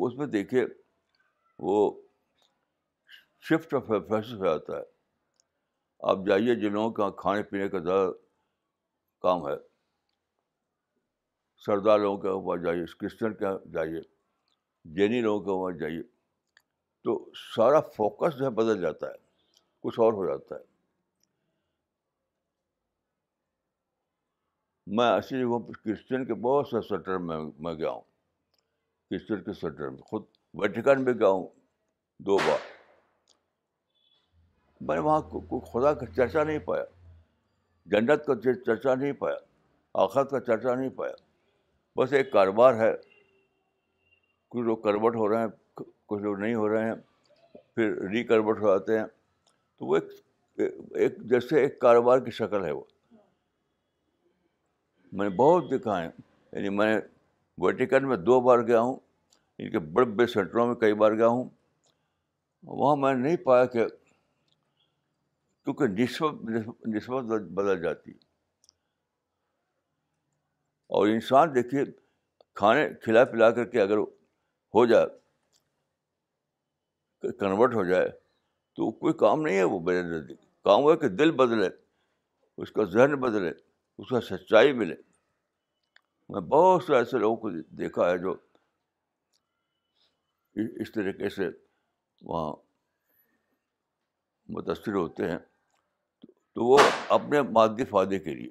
[0.07, 0.65] اس میں دیکھیے
[1.69, 1.77] وہ
[3.49, 4.83] شفٹ آف فیس ہو جاتا ہے
[6.13, 8.11] آپ جائیے جن لوگوں کا کھانے پینے کا زیادہ
[9.23, 9.55] کام ہے
[11.67, 14.01] سردار لوگوں کے وہاں جائیے کرسچن کے جائیے
[14.97, 16.03] جینی لوگوں کے وہاں جائیے
[17.05, 17.19] تو
[17.57, 20.75] سارا فوکس جو ہے بدل جاتا ہے کچھ اور ہو جاتا ہے
[24.95, 25.43] میں اصل
[25.85, 28.01] کرسچن کے بہت سے سوئٹر میں میں گیا ہوں
[29.11, 30.23] کرسچن کے سویٹر میں خود
[30.63, 31.47] ویٹیکن میں گیا ہوں
[32.27, 32.59] دو بار
[34.89, 35.21] میں وہاں
[35.73, 36.85] خدا کا چرچا نہیں پایا
[37.95, 39.37] جنت کا چرچا نہیں پایا
[40.05, 41.13] آخرت کا چرچا نہیں پایا
[42.01, 42.93] بس ایک کاروبار ہے
[44.51, 45.49] کچھ لوگ کروٹ ہو رہے ہیں
[46.09, 46.95] کچھ لوگ نہیں ہو رہے ہیں
[47.75, 50.61] پھر ری کروٹ ہو جاتے ہیں تو وہ ایک
[50.99, 52.83] ایک جیسے ایک کاروبار کی شکل ہے وہ
[55.13, 56.97] میں نے بہت دیکھا ہے یعنی میں
[57.65, 58.97] ویٹیکن میں دو بار گیا ہوں
[59.59, 61.49] ان کے بڑے بڑے سینٹروں میں کئی بار گیا ہوں
[62.67, 63.87] وہاں میں نہیں پایا کہ
[65.65, 68.13] کیونکہ نسبت نسبت بدل جاتی
[70.97, 71.85] اور انسان دیکھیے
[72.61, 73.97] کھانے کھلا پلا کر کے اگر
[74.75, 75.07] ہو جائے
[77.39, 78.09] کنورٹ ہو جائے
[78.77, 81.69] تو کوئی کام نہیں ہے وہ بدل کام ہوا کہ دل بدلے
[82.63, 83.51] اس کا ذہن بدلے
[83.99, 84.95] اس کا سچائی ملے
[86.33, 87.51] میں بہت سے ایسے لوگوں کو
[87.83, 88.35] دیکھا ہے جو
[90.85, 91.49] اس طریقے سے
[92.29, 92.53] وہاں
[94.57, 95.39] متاثر ہوتے ہیں
[96.25, 96.79] تو وہ
[97.17, 98.51] اپنے مادی فائدے کے لیے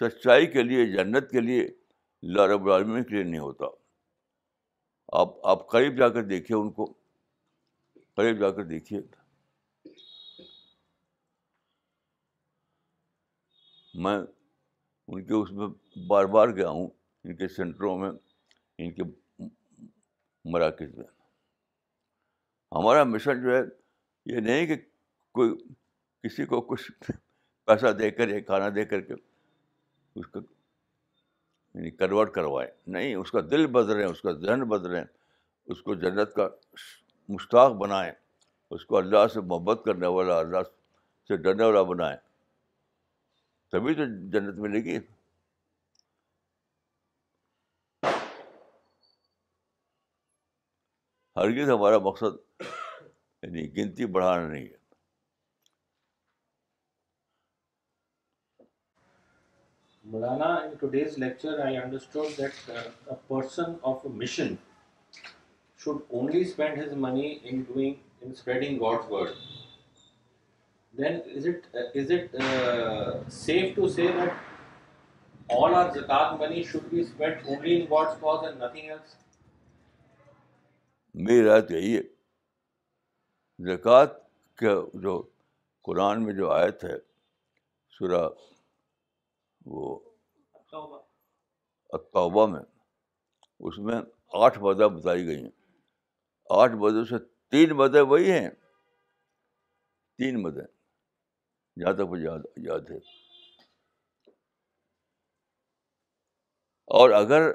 [0.00, 1.66] سچائی کے لیے جنت کے لیے
[2.52, 3.66] رب العالمین کے لیے نہیں ہوتا
[5.20, 6.92] آپ آپ قریب جا کر دیکھیے ان کو
[8.16, 9.00] قریب جا کر دیکھیے
[14.04, 14.16] میں
[15.08, 15.66] ان کے اس میں
[16.08, 16.88] بار بار گیا ہوں
[17.24, 18.10] ان کے سینٹروں میں
[18.78, 19.02] ان کے
[20.52, 21.04] مراکز میں
[22.74, 23.62] ہمارا مشن جو ہے
[24.34, 24.76] یہ نہیں کہ
[25.34, 25.50] کوئی
[26.26, 27.10] کسی کو کچھ
[27.66, 29.14] پیسہ دے کر یا کھانا دے کر کے
[30.20, 35.82] اس کو یعنی کنورٹ کروائیں نہیں اس کا دل بدلیں اس کا ذہن بدلیں اس
[35.82, 36.48] کو جنت کا
[37.34, 38.12] مشتاق بنائیں
[38.74, 40.62] اس کو اللہ سے محبت کرنے والا اللہ
[41.28, 42.16] سے ڈرنے والا بنائیں
[43.76, 44.96] تبھی تو جنت ملے گی
[51.36, 52.38] ہرگز ہمارا مقصد
[53.42, 54.84] یعنی گنتی بڑھانا نہیں ہے
[60.12, 64.54] مولانا in today's lecture I understood that person of a mission
[65.84, 69.34] should only spend his money in doing in spreading God word
[70.98, 74.44] then is it uh, is it uh, safe to say that
[75.56, 79.14] all our zakat money should be spent only in God's cause and nothing else?
[81.26, 82.00] میری رات یہی ہے
[83.68, 84.10] زکوٰۃ
[84.62, 85.12] کا جو
[85.84, 86.96] قرآن میں جو آیت ہے
[87.98, 88.28] سورہ
[89.76, 89.98] وہ
[92.18, 92.60] توبہ میں
[93.68, 94.00] اس میں
[94.42, 95.50] آٹھ وعدہ بتائی گئی ہیں
[96.58, 97.18] آٹھ وعدوں سے
[97.56, 98.48] تین وعدے وہی ہیں
[100.18, 100.64] تین مدیں
[101.80, 102.96] جہاں تک مجھے یاد یاد ہے
[106.98, 107.50] اور اگر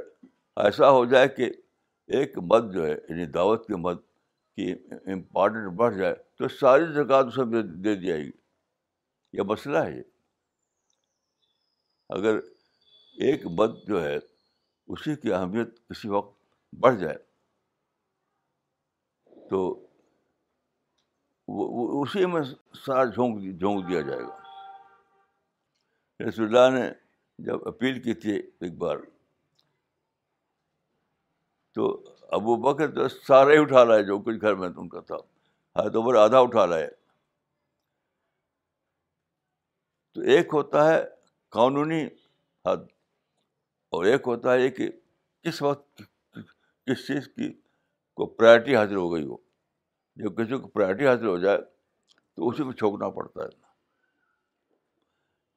[0.63, 1.49] ایسا ہو جائے کہ
[2.17, 4.01] ایک مت جو ہے یعنی دعوت کے مت
[4.55, 4.71] کی
[5.13, 8.31] امپارٹنٹ بڑھ جائے تو ساری زکوٰۃ اسے دے دی جائے گی
[9.37, 10.01] یہ مسئلہ ہے یہ
[12.17, 12.39] اگر
[13.27, 16.35] ایک مت جو ہے اسی کی اہمیت کسی وقت
[16.79, 17.17] بڑھ جائے
[19.49, 19.61] تو
[21.53, 22.41] وہ اسی میں
[22.85, 24.27] سارا جھونک جھونک دیا جائے گا
[26.19, 26.85] یعنی رسول اللہ نے
[27.45, 28.97] جب اپیل کی تھی ایک بار
[31.75, 31.87] تو
[32.37, 35.87] ابو بکر تو سارے ہی اٹھا رہا ہے جو کچھ گھر میں ان کا تھا
[35.93, 36.87] تو بر آدھا اٹھا رہا ہے
[40.13, 41.03] تو ایک ہوتا ہے
[41.59, 42.03] قانونی
[42.67, 42.87] حد
[43.97, 44.89] اور ایک ہوتا ہے کہ
[45.43, 46.01] کس وقت
[46.85, 47.51] کس چیز کی
[48.19, 49.37] کو پرائرٹی حاصل ہو گئی وہ
[50.17, 51.57] جو کسی کو پرائرٹی حاصل ہو جائے
[52.35, 53.49] تو اسی کو چھوکنا پڑتا ہے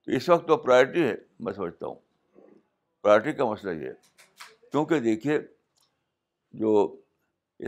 [0.05, 1.15] تو اس وقت تو پرائرٹی ہے
[1.45, 1.95] میں سمجھتا ہوں
[3.03, 3.93] پرائرٹی کا مسئلہ یہ ہے
[4.71, 5.39] کیونکہ دیکھیے
[6.61, 6.75] جو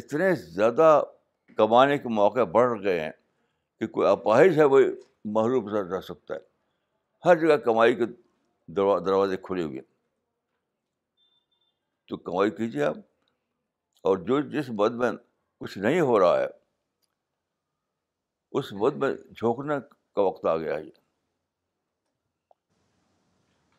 [0.03, 1.01] اتنے زیادہ
[1.57, 3.11] کمانے کے موقع بڑھ گئے ہیں
[3.81, 4.81] کہ کوئی اپاہش ہے وہ
[5.35, 6.41] محروم سر رہ سکتا ہے
[7.29, 8.05] ہر جگہ کمائی کے
[8.77, 9.85] دروازے کھلے ہوئے ہیں
[12.09, 12.97] تو کمائی کیجیے آپ
[14.09, 15.11] اور جو جس مد میں
[15.61, 16.47] کچھ نہیں ہو رہا ہے
[18.55, 19.03] اس وقت
[20.47, 20.83] آ گیا ہے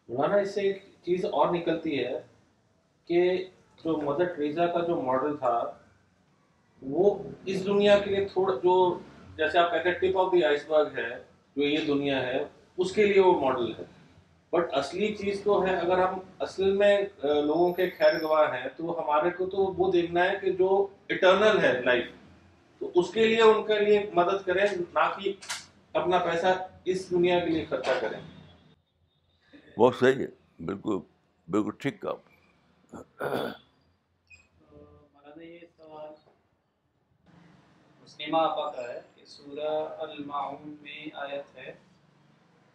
[0.10, 2.19] مولانا اس سے ایک چیز اور نکلتی ہے
[3.08, 3.27] کہ
[3.84, 5.56] جو جو مدر ٹریزا کا ماڈل تھا
[6.95, 7.17] وہ
[7.53, 8.75] اس دنیا کے لیے تھوڑا جو
[9.38, 11.10] جیسے آپ کہتے ہیں ٹپ آف دی آئس برگ ہے
[11.56, 12.43] جو یہ دنیا ہے
[12.77, 13.84] اس کے لیے وہ ماڈل ہے
[14.51, 18.99] بٹ اصلی چیز تو ہے اگر ہم اصل میں لوگوں کے خیر گواہ ہیں تو
[18.99, 22.08] ہمارے کو تو وہ دیکھنا ہے کہ جو اٹرنل ہے لائف
[22.79, 25.33] تو اس کے لیے ان کے لیے مدد کریں نہ کہ
[25.99, 26.47] اپنا پیسہ
[26.91, 28.19] اس دنیا کے لیے خرچہ کریں
[29.77, 30.27] بہت صحیح ہے
[30.65, 30.97] بالکل
[31.55, 32.13] بالکل ٹھیک کا
[38.03, 39.69] مسلمہ آپا کا ہے کہ سورہ
[40.05, 41.73] المعون میں آیت ہے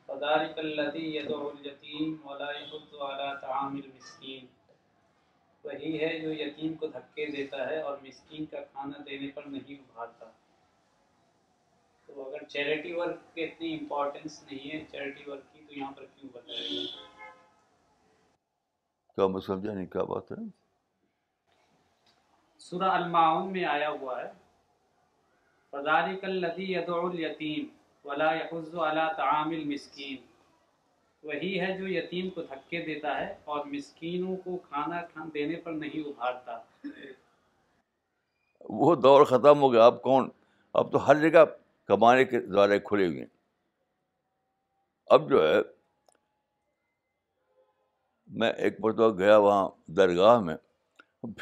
[0.06, 4.46] فَدَارِكَ الَّذِي يَدْعُ الْيَتِيمِ وَلَا يَحُدُّ عَلَىٰ تَعَامِ الْمِسْكِينِ
[5.64, 9.75] وہی ہے جو یتیم کو دھکے دیتا ہے اور مسکین کا کھانا دینے پر نہیں
[9.77, 10.27] ابھارتا
[12.07, 16.05] تو اگر چیریٹی ورک کے اتنی امپورٹنس نہیں ہے چیریٹی ورک کی تو یہاں پر
[16.16, 16.87] کیوں بتا رہے ہیں
[19.14, 20.42] کیا میں سمجھا نہیں کیا بات ہے
[22.68, 24.29] سورہ المعون میں آیا ہوا ہے
[25.70, 30.31] فَذَارِكَ الَّذِي يَدْعُ الْيَتِيمِ وَلَا يَحُزُّ عَلَىٰ تَعَامِ الْمِسْكِينِ
[31.30, 35.72] وہی ہے جو یتیم کو دھکے دیتا ہے اور مسکینوں کو کھانا کھان دینے پر
[35.72, 36.56] نہیں ابھارتا
[38.80, 40.28] وہ دور ختم ہو گیا اب کون
[40.80, 41.44] اب تو ہر جگہ
[41.88, 43.26] کمانے کے دوارے کھلے ہوئے ہیں
[45.14, 45.58] اب جو ہے
[48.40, 50.56] میں ایک مرتبہ گیا وہاں درگاہ میں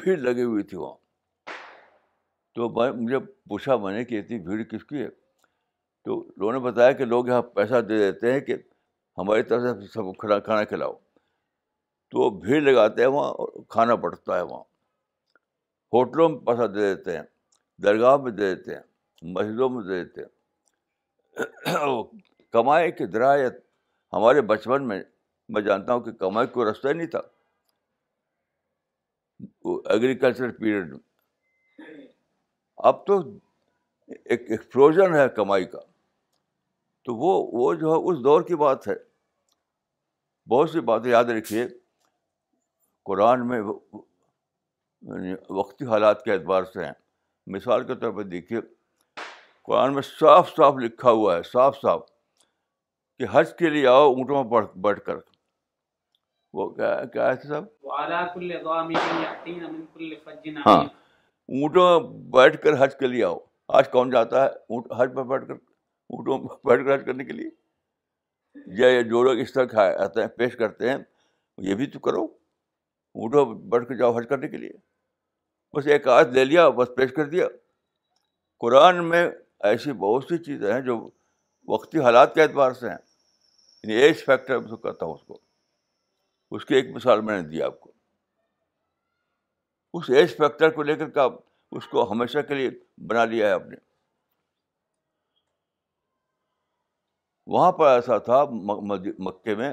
[0.00, 0.96] بھیڑ لگی ہوئی تھی وہاں
[2.54, 2.68] تو
[3.02, 5.08] مجھے پوچھا بنے کہ اتنی بھیڑ کس کی ہے
[6.04, 8.54] تو انہوں نے بتایا کہ لوگ یہاں پیسہ دے دیتے ہیں کہ
[9.20, 10.92] ہماری طرف سے سب کھانا کھانا کھلاؤ
[12.10, 14.62] تو وہ بھیڑ لگاتے ہیں وہاں اور کھانا بٹتا ہے وہاں
[15.94, 17.22] ہوٹلوں میں پیسہ دے دیتے ہیں
[17.84, 20.22] درگاہ میں دے دیتے ہیں مسجدوں میں دے دیتے
[21.66, 22.02] ہیں
[22.52, 23.58] کمائی کے درایت
[24.12, 25.00] ہمارے بچپن میں
[25.54, 27.20] میں جانتا ہوں کہ کمائی کوئی رستہ نہیں تھا
[29.92, 31.86] ایگریکلچر پیریڈ میں
[32.90, 33.20] اب تو
[34.14, 35.80] ایکسپلوژن ہے کمائی کا
[37.08, 38.94] تو وہ وہ جو ہے اس دور کی بات ہے
[40.50, 41.66] بہت سی باتیں یاد رکھیے
[43.08, 46.92] قرآن میں یعنی وقتی حالات کے اعتبار سے ہیں
[47.56, 48.60] مثال کے طور پہ دیکھیے
[49.68, 52.00] قرآن میں صاف صاف لکھا ہوا ہے صاف صاف
[53.18, 55.16] کہ حج کے لیے آؤ اونٹوں میں بیٹھ کر
[56.58, 56.90] وہ کیا
[57.28, 57.64] ہے صاحب
[60.66, 60.82] ہاں
[61.58, 61.88] اونٹوں
[62.36, 63.38] بیٹھ کر حج کے لیے آؤ
[63.78, 67.24] آج کون جاتا ہے اونٹ حج پر بیٹھ کر اونٹوں میں بیٹھ کر حج کرنے
[67.24, 67.50] کے لیے
[68.78, 70.96] یا جو لوگ اس طرح کھائے آتے ہیں پیش کرتے ہیں
[71.68, 74.70] یہ بھی تو کرو اونٹوں بڑھ کے جاؤ حج کرنے کے لیے
[75.76, 77.46] بس ایک آیت لے لیا بس پیش کر دیا
[78.60, 79.28] قرآن میں
[79.70, 80.98] ایسی بہت سی چیزیں ہیں جو
[81.68, 82.96] وقتی حالات کے اعتبار سے ہیں
[83.82, 85.38] یعنی ایج فیکٹر کرتا ہوں اس کو
[86.56, 87.92] اس کی ایک مثال میں نے دی آپ کو
[89.98, 91.20] اس ایج فیکٹر کو لے کر کے
[91.76, 92.70] اس کو ہمیشہ کے لیے
[93.10, 93.76] بنا لیا ہے آپ نے
[97.46, 98.44] وہاں پر ایسا تھا
[99.24, 99.72] مکے میں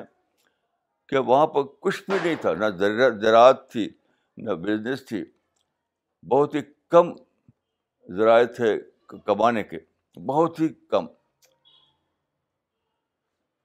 [1.09, 2.65] کہ وہاں پر کچھ بھی نہیں تھا نہ
[3.21, 3.87] زراعت تھی
[4.45, 5.23] نہ بزنس تھی
[6.31, 7.11] بہت ہی کم
[8.17, 8.77] ذرائع تھے
[9.25, 9.77] کمانے کے
[10.25, 11.05] بہت ہی کم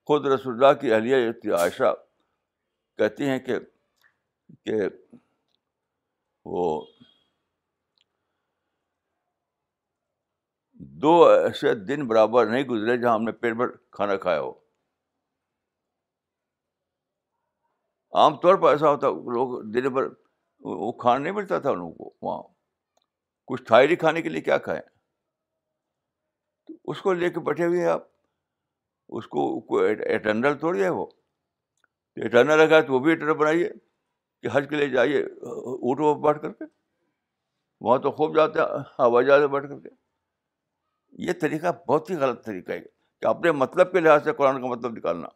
[0.07, 1.93] خود رسول اللہ کی اہلیہ عائشہ
[2.97, 3.59] کہتی ہیں کہ
[4.65, 4.79] کہ
[6.51, 6.65] وہ
[11.01, 14.51] دو ایسے دن برابر نہیں گزرے جہاں ہم نے پیٹ بھر کھانا کھایا ہو
[18.21, 20.07] عام طور پر ایسا ہوتا لوگ دن بھر
[20.81, 22.41] وہ کھانا نہیں ملتا تھا ان کو وہاں
[23.47, 24.81] کچھ تھا کھانے کے لیے کیا کھائیں
[26.67, 28.07] تو اس کو لے کے بیٹھے ہوئے آپ
[29.19, 29.43] اس کو
[30.59, 31.05] توڑ جائے وہ
[32.25, 33.69] رکھا لگا تو وہ بھی اٹرنل بنائیے
[34.41, 35.21] کہ حج کے لیے جائیے
[35.95, 36.65] پر بیٹھ کر کے
[37.87, 39.89] وہاں تو خوب جاتے ہیں ہوائی جہاز بیٹھ کر کے
[41.27, 44.67] یہ طریقہ بہت ہی غلط طریقہ ہے کہ اپنے مطلب کے لحاظ سے قرآن کا
[44.67, 45.27] مطلب نکالنا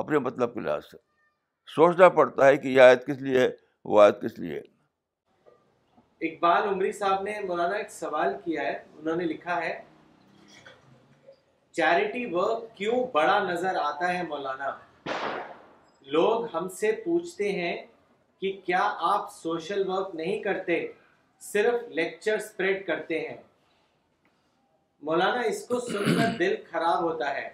[0.00, 0.96] اپنے مطلب کے لحاظ سے
[1.74, 3.48] سوچنا پڑتا ہے کہ یہ آیت کس لیے ہے
[3.90, 4.76] وہ آیت کس لیے ہے
[6.28, 9.74] اقبال عمری صاحب نے مولانا ایک سوال کیا ہے انہوں نے لکھا ہے
[11.76, 14.70] چیریٹی ورک کیوں بڑا نظر آتا ہے مولانا
[16.12, 17.76] لوگ ہم سے پوچھتے ہیں
[18.40, 20.86] کہ کیا آپ سوشل ورک نہیں کرتے
[21.52, 23.36] صرف لیکچر سپریڈ کرتے ہیں
[25.06, 27.48] مولانا اس کو سن کر دل خراب ہوتا ہے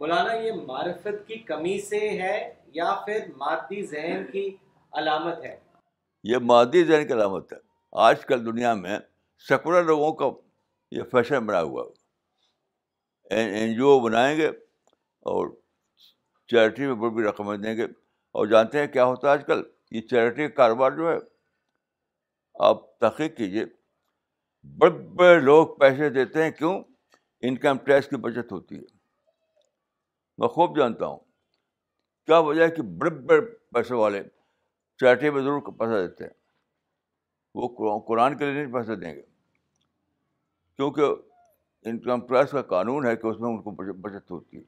[0.00, 2.32] مولانا یہ معرفت کی کمی سے ہے
[2.74, 4.42] یا پھر مادی ذہن کی
[5.00, 5.54] علامت ہے
[6.30, 7.58] یہ مادی ذہن کی علامت ہے
[8.06, 8.98] آج کل دنیا میں
[9.48, 10.26] سیکولر لوگوں کا
[10.96, 11.84] یہ فیشن بنا ہوا
[13.36, 14.46] این جی او بنائیں گے
[15.34, 15.54] اور
[16.50, 17.84] چیریٹی میں رقم دیں گے
[18.38, 19.62] اور جانتے ہیں کیا ہوتا ہے آج کل
[19.96, 21.16] یہ چیریٹی کا کاروبار جو ہے
[22.70, 23.64] آپ تحقیق کیجیے
[24.78, 26.80] بڑے بڑے لوگ پیسے دیتے ہیں کیوں
[27.48, 28.96] انکم ٹیکس کی بچت ہوتی ہے
[30.38, 31.18] میں خوب جانتا ہوں
[32.26, 33.40] کیا وجہ ہے کہ بڑے بڑے
[33.74, 34.22] پیسے والے
[35.00, 36.32] چیٹے میں ضرور پیسہ دیتے ہیں
[37.54, 39.22] وہ قرآن کے لیے نہیں پیسے دیں گے
[40.76, 41.14] کیونکہ
[41.90, 44.62] انکم ٹیکس کا قانون ہے کہ اس میں ان کو بچت ہوتی ہے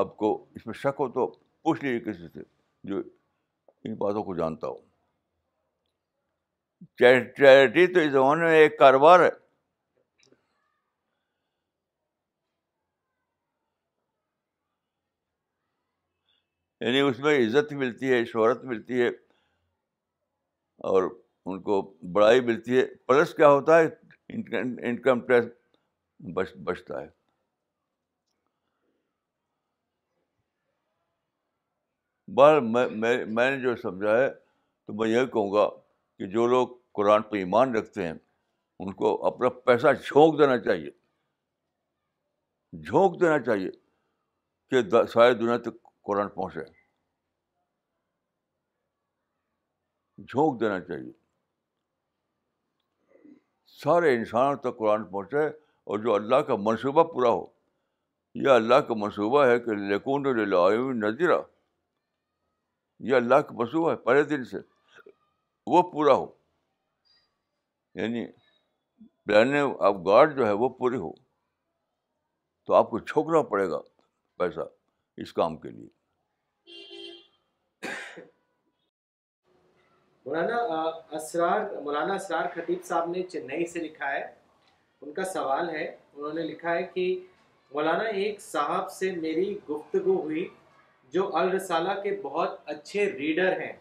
[0.00, 1.26] آپ کو اس میں شک ہو تو
[1.62, 2.42] پوچھ لیجیے کسی سے
[2.88, 2.98] جو
[3.84, 4.76] ان باتوں کو جانتا ہو
[6.98, 9.28] چیریٹی تو اس زمانے میں ایک کاروبار ہے
[16.86, 19.08] یعنی اس میں عزت ملتی ہے شہرت ملتی ہے
[20.90, 21.02] اور
[21.46, 21.80] ان کو
[22.12, 23.86] بڑائی ملتی ہے پلس کیا ہوتا ہے
[24.88, 27.06] انکم ٹیکس بچتا ہے
[32.36, 35.68] بہر میں نے جو سمجھا ہے تو میں یہ کہوں گا
[36.18, 38.12] کہ جو لوگ قرآن پہ ایمان رکھتے ہیں
[38.84, 40.90] ان کو اپنا پیسہ جھونک دینا چاہیے
[42.86, 43.70] جھونک دینا چاہیے
[44.70, 46.64] کہ ساری دنیا تک قرآن پہنچے
[50.26, 51.12] جھونک دینا چاہیے
[53.82, 55.46] سارے انسانوں تک قرآن پہنچے
[55.90, 57.44] اور جو اللہ کا منصوبہ پورا ہو
[58.44, 60.22] یہ اللہ کا منصوبہ ہے کہ لیکن
[61.00, 61.40] نظیرہ
[63.10, 64.58] یہ اللہ کا منصوبہ ہے پہلے دن سے
[65.70, 66.26] وہ پورا ہو
[68.00, 68.24] یعنی
[69.26, 69.54] پلان
[69.88, 71.10] آف گاڈ جو ہے وہ پوری ہو
[72.66, 73.80] تو آپ کو چھوکنا پڑے گا
[74.38, 74.66] پیسہ
[75.22, 75.86] اس کام کے لیے
[80.26, 80.82] مولانا
[81.16, 84.22] اسرار مولانا اسرار خطیب صاحب نے چنئی سے لکھا ہے
[85.02, 87.04] ان کا سوال ہے انہوں نے لکھا ہے کہ
[87.74, 90.46] مولانا ایک صاحب سے میری گفتگو ہوئی
[91.12, 93.72] جو الرسالہ کے بہت اچھے ریڈر ہیں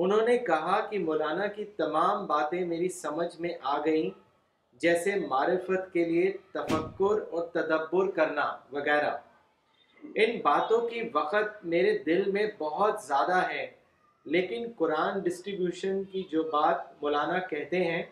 [0.00, 4.08] انہوں نے کہا کہ مولانا کی تمام باتیں میری سمجھ میں آ گئیں
[4.82, 9.10] جیسے معرفت کے لیے تفکر اور تدبر کرنا وغیرہ
[10.22, 13.66] ان باتوں کی وقت میرے دل میں بہت زیادہ ہے
[14.36, 18.02] لیکن قرآن ڈسٹریبیوشن کی جو بات مولانا کہتے ہیں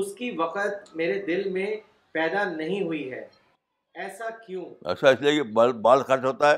[0.00, 1.70] اس کی وقت میرے دل میں
[2.12, 3.26] پیدا نہیں ہوئی ہے
[4.02, 6.56] ایسا کیوں ایسا اچھا، اس لیے کہ بال خرچ ہوتا ہے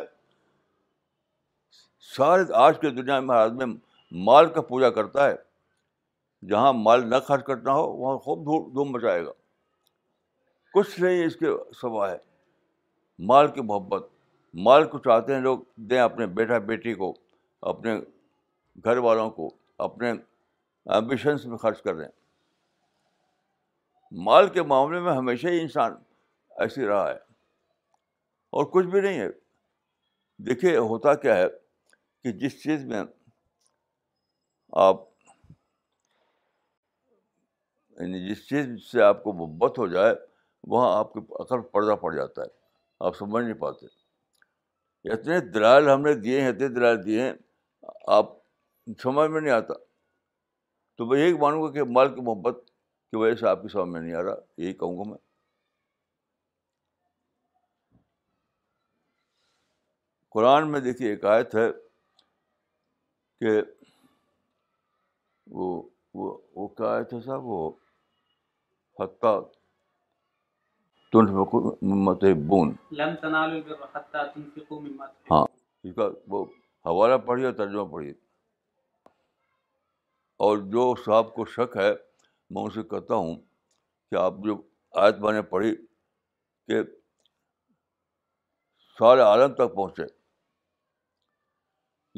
[2.17, 3.75] سارے آج کے دنیا میں ہر آدمی
[4.25, 5.35] مال کا پوجا کرتا ہے
[6.49, 8.45] جہاں مال نہ خرچ کرنا ہو وہاں خوب
[8.75, 9.31] دھوم مچائے گا
[10.75, 11.47] کچھ نہیں اس کے
[11.81, 12.17] سوا ہے
[13.29, 14.07] مال کی محبت
[14.65, 15.59] مال کو چاہتے ہیں لوگ
[15.91, 17.13] دیں اپنے بیٹا بیٹی کو
[17.73, 17.95] اپنے
[18.85, 19.51] گھر والوں کو
[19.87, 22.09] اپنے ایمبیشنس میں خرچ کر دیں
[24.27, 25.95] مال کے معاملے میں ہمیشہ ہی انسان
[26.63, 27.17] ایسے رہا ہے
[28.61, 29.29] اور کچھ بھی نہیں ہے
[30.49, 31.47] دیکھیے ہوتا کیا ہے
[32.23, 33.03] کہ جس چیز میں
[34.83, 35.01] آپ
[37.99, 40.15] یعنی جس چیز سے آپ کو محبت ہو جائے
[40.73, 42.47] وہاں آپ کے عقل پردہ پڑ جاتا ہے
[43.07, 43.87] آپ سمجھ نہیں پاتے
[45.15, 47.33] اتنے دلائل ہم نے دیے ہیں اتنے دلائل دیے ہیں
[48.19, 48.31] آپ
[49.03, 49.75] سمجھ میں نہیں آتا
[50.99, 53.89] تو میں یہی مانوں گا کہ مال کی محبت کی وجہ سے آپ کی سمجھ
[53.93, 55.19] میں نہیں آ رہا یہی کہوں گا میں
[60.35, 61.69] قرآن میں دیکھیے ایک آیت ہے
[63.43, 63.61] کہ
[65.61, 65.69] وہ
[66.15, 67.71] وہ, وہ کیا آئے تھے صاحب وہ
[69.01, 69.33] حتیٰ
[71.13, 71.61] تنفقو
[71.93, 75.45] ممت بون لم تنالو البر حتیٰ تنفقو ممت ہاں
[75.89, 76.45] اس کا وہ
[76.89, 78.13] حوالہ پڑھیے ترجمہ پڑھیے
[80.47, 81.91] اور جو صاحب کو شک ہے
[82.55, 83.35] میں اسے کہتا ہوں
[84.11, 84.61] کہ آپ جو
[85.03, 85.75] آیت میں نے پڑھی
[86.67, 86.83] کہ
[89.01, 90.13] سارے عالم تک پہنچے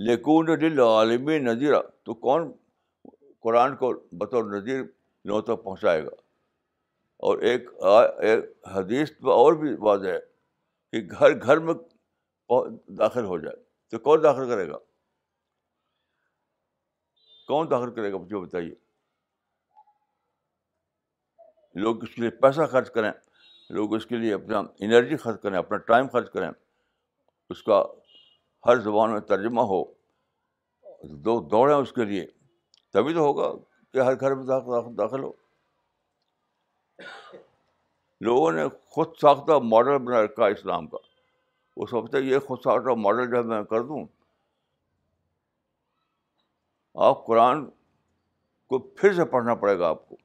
[0.06, 2.50] لیکون دل عالمی نظیرہ تو کون
[3.42, 4.80] قرآن کو بطور نظیر
[5.24, 6.10] لوگوں تک پہنچائے گا
[7.26, 7.68] اور ایک
[8.74, 10.18] حدیث اور بھی واضح ہے
[11.00, 11.74] کہ گھر گھر میں
[12.98, 13.56] داخل ہو جائے
[13.90, 14.78] تو کون داخل کرے گا
[17.48, 18.74] کون داخل کرے گا مجھے بتائیے
[21.84, 23.10] لوگ اس کے لیے پیسہ خرچ کریں
[23.76, 26.50] لوگ اس کے لیے اپنا انرجی خرچ کریں اپنا ٹائم خرچ کریں
[27.50, 27.82] اس کا
[28.66, 29.82] ہر زبان میں ترجمہ ہو
[31.24, 32.26] دو دوڑیں اس کے لیے
[32.92, 33.50] تبھی تو ہوگا
[33.92, 34.44] کہ ہر گھر میں
[34.98, 35.30] داخل ہو
[38.28, 38.62] لوگوں نے
[38.94, 40.96] خود ساختہ ماڈل بنا رکھا اسلام کا
[41.76, 44.04] وہ سمجھتے یہ خود ساختہ ماڈل جو ہے میں کر دوں
[47.06, 47.64] آپ قرآن
[48.68, 50.16] کو پھر سے پڑھنا پڑے گا آپ کو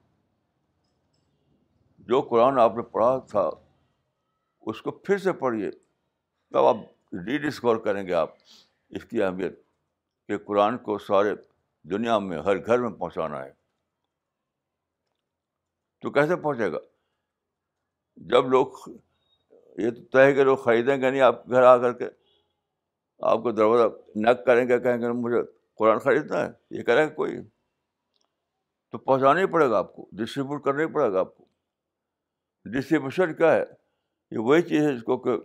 [2.09, 3.49] جو قرآن آپ نے پڑھا تھا
[4.71, 5.71] اس کو پھر سے پڑھیے
[6.53, 6.77] تب آپ
[7.25, 8.33] ری ڈسکور کریں گے آپ
[8.97, 9.59] اس کی اہمیت
[10.27, 11.33] کہ قرآن کو سارے
[11.89, 13.51] دنیا میں ہر گھر میں پہنچانا ہے
[16.01, 16.77] تو کیسے پہنچے گا
[18.31, 18.89] جب لوگ
[19.83, 22.07] یہ تو طے کے لوگ خریدیں گے نہیں آپ گھر آ کر کے
[23.31, 23.83] آپ کو دروازہ
[24.25, 25.39] نک کریں گے کہیں گے مجھے
[25.77, 27.37] قرآن خریدنا ہے یہ کرے گا کوئی
[28.91, 31.45] تو پہنچانا ہی پڑے گا آپ کو ڈسٹریبیوٹ کرنا ہی پڑے گا آپ کو
[32.73, 33.61] ڈسٹریبیوشن کیا ہے
[34.31, 35.37] یہ وہی چیز ہے جس کو کہ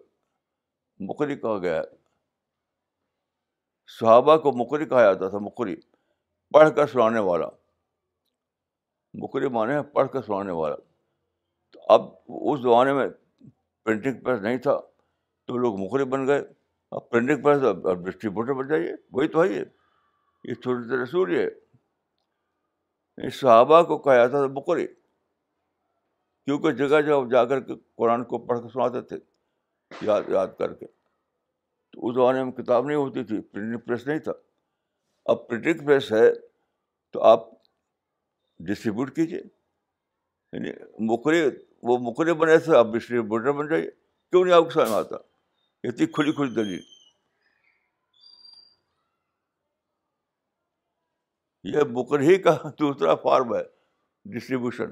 [1.09, 1.83] مقری کہا گیا ہے
[3.99, 5.75] صحابہ کو مقری کہا جاتا تھا مقری
[6.55, 7.47] پڑھ کر سنانے والا
[9.23, 10.77] مقری مانے پڑھ کر سنانے والا
[11.73, 12.09] تو اب
[12.53, 13.09] اس زمانے میں
[13.85, 14.79] پرنٹنگ پریس نہیں تھا
[15.47, 16.43] تو لوگ مقری بن گئے
[16.97, 21.35] اب پرنٹنگ پریس اب اب ڈسٹریبیوٹر بن جائیے وہی تو ہے یہ چھوٹے سے رسول
[21.37, 28.25] ہے یعنی صحابہ کو کہا جاتا تھا مقری کیونکہ جگہ جگہ جا کر کے قرآن
[28.33, 29.17] کو پڑھ کر سناتے تھے
[30.03, 30.87] یاد یاد کر کے
[31.93, 34.33] تو اس زمانے میں کتاب نہیں ہوتی تھی پرنٹنگ پریس نہیں تھا
[35.33, 36.31] اب پرنٹنگ پریس ہے
[37.13, 37.47] تو آپ
[38.69, 40.71] ڈسٹریبیوٹ کیجیے یعنی
[41.13, 41.45] مکرے
[41.89, 43.91] وہ مکرے بنے تھے آپ ڈسٹریبیوٹر بن جائیے
[44.31, 45.17] کیوں نہیں آپ کے سامنے آتا
[45.89, 46.79] اتنی کھلی کھلی دلی
[51.75, 53.63] یہ بکر ہی کا دوسرا فارم ہے
[54.35, 54.91] ڈسٹریبیوشن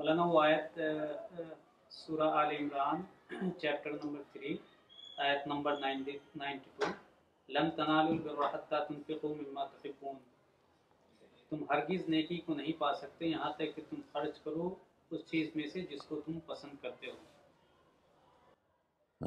[0.00, 0.78] مولانا وہ آیت
[1.92, 3.00] سورہ آل عمران
[3.60, 4.56] چیپٹر نمبر تھری
[5.24, 6.12] آیت نمبر نائنٹی
[6.78, 6.86] ٹو
[7.54, 10.14] لن تنال البرحت کا تنفقو مما تفقون
[11.50, 14.68] تم ہرگز نیکی کو نہیں پا سکتے یہاں تک کہ تم خرچ کرو
[15.10, 17.16] اس چیز میں سے جس کو تم پسند کرتے ہو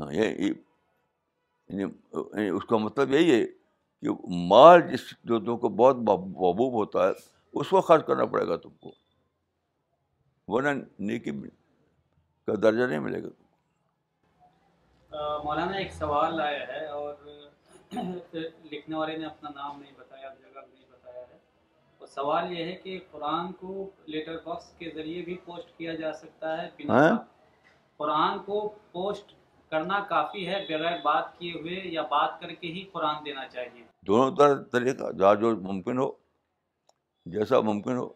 [0.04, 4.16] ہاں، یہ یعنی، یعنی اس کا مطلب یہی ہے کہ
[4.50, 7.14] مال جس جو تم کو بہت محبوب ہوتا ہے
[7.60, 8.96] اس کو خرچ کرنا پڑے گا تم کو
[10.52, 10.70] ورنہ
[11.10, 11.32] نیکی
[12.48, 13.30] کا درجہ نہیں ملے گا
[15.44, 17.14] مولانا ایک سوال آیا ہے اور
[17.94, 21.38] لکھنے والے نے اپنا نام نہیں بتایا جگہ نہیں بتایا ہے
[21.98, 26.12] اور سوال یہ ہے کہ قرآن کو لیٹر باکس کے ذریعے بھی پوسٹ کیا جا
[26.22, 27.16] سکتا ہے ہاں؟
[27.98, 29.34] قرآن کو پوسٹ
[29.72, 33.84] کرنا کافی ہے بغیر بات کیے ہوئے یا بات کر کے ہی قرآن دینا چاہیے
[34.08, 36.10] دونوں طرح طریقہ جہاں جو ممکن ہو
[37.38, 38.08] جیسا ممکن ہو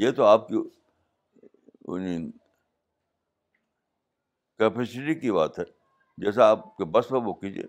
[0.00, 0.62] یہ تو آپ کی
[4.58, 5.64] کیپیسٹی یعنی کی بات ہے
[6.24, 7.62] جیسا آپ کے بس میں کیجیے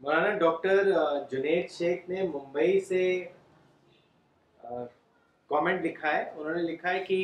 [0.00, 0.90] مولانا ڈاکٹر
[1.30, 3.02] جنید شیخ نے ممبئی سے
[5.48, 7.22] کامنٹ لکھا ہے انہوں نے لکھا ہے کہ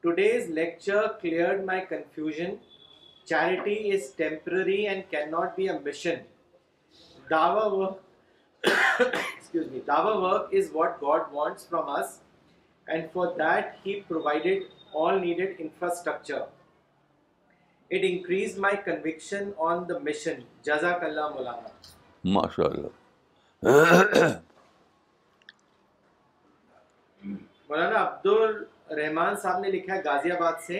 [0.00, 1.58] today's lecture clear
[3.24, 6.20] charity is temporary and can not be a mission
[7.30, 8.06] دعوی work
[8.64, 12.18] excuse me, dava work is what God wants from us,
[12.88, 16.44] and for that, He provided all needed infrastructure.
[17.90, 20.44] It increased my conviction on the mission.
[20.64, 21.70] Jazakallah Mulana.
[22.24, 22.90] MashaAllah.
[27.70, 30.78] مولانا عبد الرحمان صاحب نے لکھا ہے غازی آباد سے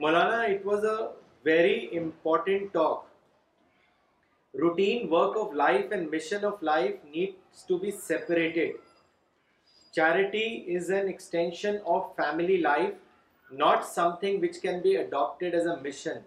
[0.00, 0.92] مولانا it was a
[1.44, 3.07] very important talk
[4.60, 8.72] Routine work of life and mission of life needs to be separated.
[9.94, 12.94] Charity is an extension of family life,
[13.52, 16.24] not something which can be adopted as a mission.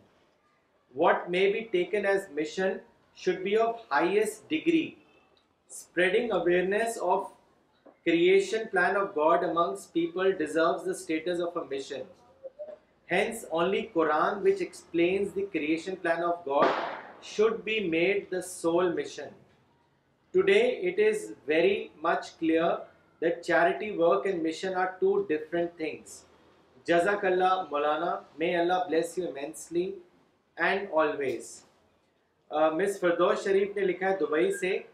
[0.94, 2.80] What may be taken as mission
[3.16, 4.98] should be of highest degree.
[5.68, 7.34] Spreading awareness of
[8.06, 12.04] creation plan of God amongst people deserves the status of a mission.
[13.08, 16.84] Hence, only Quran, which explains the creation plan of God,
[17.22, 19.30] should be made the sole mission.
[20.34, 22.80] Today, it is very much clear
[23.22, 26.26] that charity work and mission are two different things.
[26.88, 28.22] Jazakallah, Molana.
[28.38, 29.96] May Allah bless you immensely
[30.58, 31.66] and always.
[32.50, 33.00] Uh, Ms.
[33.02, 34.86] Firdaus Sharif ne likha hai Dubai se,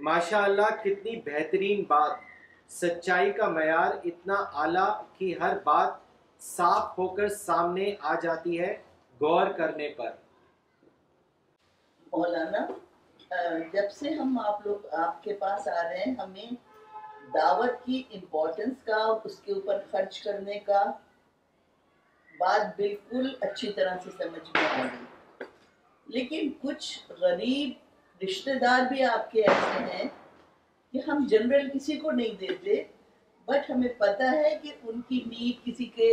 [0.00, 2.16] Masha Allah, kitni behtareen baat.
[2.76, 4.88] سچائی کا معیار اتنا اعلیٰ
[5.18, 5.92] کی ہر بات
[6.48, 8.72] صاف ہو کر سامنے آ جاتی ہے
[9.20, 10.10] غور کرنے پر
[12.12, 12.60] مولانا
[13.72, 16.54] جب سے ہم آپ لوگ آپ کے پاس آ رہے ہیں ہمیں
[17.34, 20.58] دعوت کی امپورٹنس کا کا اس کے اوپر خرچ کرنے
[22.38, 24.86] بات بالکل اچھی طرح سے سمجھ میں آ
[26.14, 26.86] لیکن کچھ
[27.20, 30.08] غریب رشتہ دار بھی آپ کے ایسے ہیں
[30.92, 32.82] کہ ہم جنرل کسی کو نہیں دیتے
[33.46, 36.10] بٹ ہمیں پتہ ہے کہ ان کی نیڈ کسی کے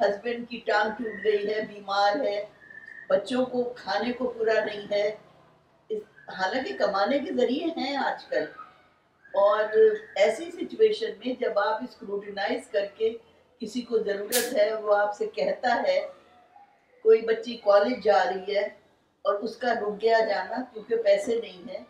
[0.00, 2.38] ہسبینڈ کی ٹانگ ٹوٹ گئی ہے بیمار ہے
[3.08, 5.10] بچوں کو کھانے کو پورا نہیں ہے
[6.38, 8.44] حالانکہ کمانے کے ذریعے ہیں آج کل
[9.42, 9.60] اور
[10.24, 13.12] ایسی سچویشن میں جب آپ اسکروٹینائز کر کے
[13.60, 16.00] کسی کو ضرورت ہے وہ آپ سے کہتا ہے
[17.02, 18.66] کوئی بچی کالج جا رہی ہے
[19.28, 21.84] اور اس کا رک گیا جانا کیونکہ پیسے نہیں ہیں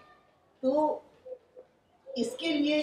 [0.61, 0.99] تو
[2.23, 2.79] اس کے لیے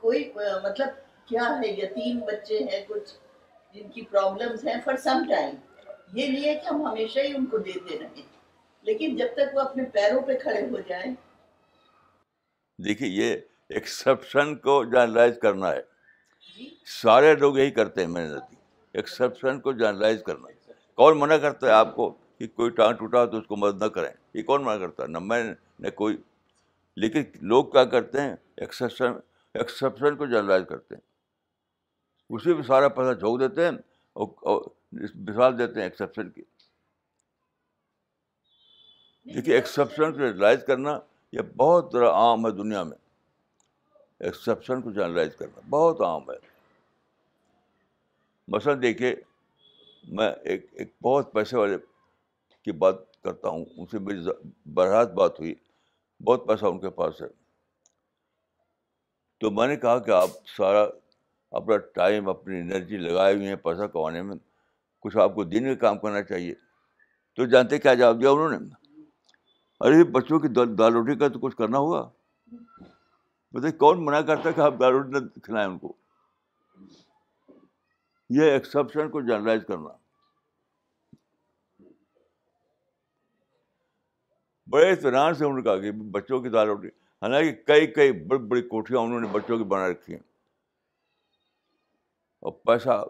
[0.00, 0.30] کوئی
[0.64, 0.88] مطلب
[1.28, 3.12] کیا ہے یتیم بچے ہیں کچھ
[3.74, 5.54] جن کی پرابلمز ہیں فار سم ٹائم
[6.18, 8.24] یہ ہے کہ ہم ہمیشہ ہی ان کو دیتے رہیں
[8.86, 11.10] لیکن جب تک وہ اپنے پیروں پہ کھڑے ہو جائیں
[12.84, 15.80] دیکھیے یہ کو جرنلائز کرنا ہے
[16.58, 16.68] جی۔
[17.00, 18.54] سارے لوگ یہی کرتے ہیں محنت
[19.00, 20.52] ایکسپشن کو جرلا کرنا
[21.02, 22.08] کون منع کرتا ہے آپ کو
[22.38, 25.08] کہ کوئی ٹان ٹوٹا تو اس کو مدد نہ کریں یہ کون منع کرتا ہے
[25.08, 25.18] نہ
[25.82, 26.16] میں کوئی
[27.04, 27.22] لیکن
[27.52, 28.34] لوگ کیا کرتے ہیں
[28.68, 31.02] ایکسپشن کو جرنلائز کرتے ہیں
[32.36, 33.70] اسی پہ سارا پیسہ جھونک دیتے ہیں
[34.24, 34.64] اور
[35.02, 36.42] مثال دیتے ہیں ایکسپشن کی
[39.34, 40.98] دیکھیے ایکسیپشن کو جنرلائز کرنا
[41.32, 42.96] یہ بہت ذرا عام ہے دنیا میں
[44.26, 46.36] ایکسیپشن کو جنرلائز کرنا بہت عام ہے
[48.54, 49.14] مثلاً دیکھیے
[50.18, 51.76] میں ایک ایک بہت پیسے والے
[52.64, 54.22] کی بات کرتا ہوں ان سے میری
[54.74, 55.54] برحاست بات ہوئی
[56.26, 57.26] بہت پیسہ ان کے پاس ہے
[59.40, 60.86] تو میں نے کہا کہ آپ سارا
[61.60, 64.36] اپنا ٹائم اپنی انرجی لگائے ہوئی ہیں پیسہ کمانے میں
[65.02, 66.54] کچھ آپ کو دن میں کام کرنا چاہیے
[67.36, 68.74] تو جانتے کیا جواب دیا انہوں نے
[69.84, 72.08] ارے بچوں کی دال روٹی کا تو کچھ کرنا ہوگا
[73.54, 75.92] بتائیے کون منع کرتا ہے کہ آپ دال روٹی نہ کھلائیں ان کو
[78.36, 79.88] یہ ایکسپشن کو جنرلائز کرنا
[84.72, 86.88] بڑے اطمینان سے انہوں نے کہا کہ بچوں کی دال روٹی
[87.22, 90.22] حالانکہ کئی کئی بڑی بڑی کوٹیاں انہوں نے بچوں کی بنا رکھی ہیں
[92.46, 93.02] اور پیسہ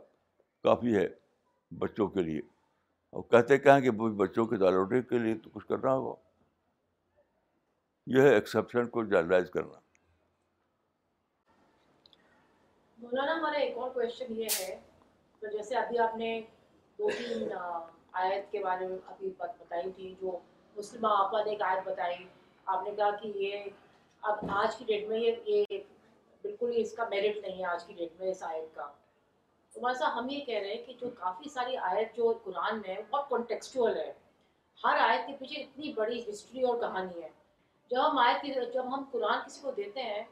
[0.64, 1.06] کافی ہے
[1.78, 2.38] بچوں کے لیے
[3.16, 3.90] اور کہتے کہیں کہ
[4.20, 6.14] بچوں کی دال روٹی کے لیے تو کچھ کرنا ہوگا
[8.14, 9.78] یہ ہے ایکسیپشن کو جنرلائز کرنا
[13.00, 14.78] مولانا ہمارا ایک اور کوشچن یہ ہے
[15.40, 16.28] کہ جیسے ابھی آپ نے
[16.98, 17.48] دو تین
[18.20, 20.38] آیت کے بارے میں ابھی بات بتائی تھی جو
[20.76, 22.26] مسلم آپا نے ایک آیت بتائی
[22.66, 23.64] آپ نے کہا کہ یہ
[24.30, 25.76] اب آج کی ڈیٹ میں یہ یہ
[26.42, 28.90] بالکل اس کا میرٹ نہیں ہے آج کی ڈیٹ میں اس آیت کا
[29.74, 33.02] صاحب ہم یہ کہہ رہے ہیں کہ جو کافی ساری آیت جو قرآن میں ہے
[33.11, 34.11] بہت کنٹیکسچل ہے
[34.84, 37.28] ہر آیت کے پیچھے اتنی بڑی ہسٹری اور کہانی ہے
[37.91, 40.22] جب ہم آئے تھے جب ہم قرآن کسی کو دیتے ہیں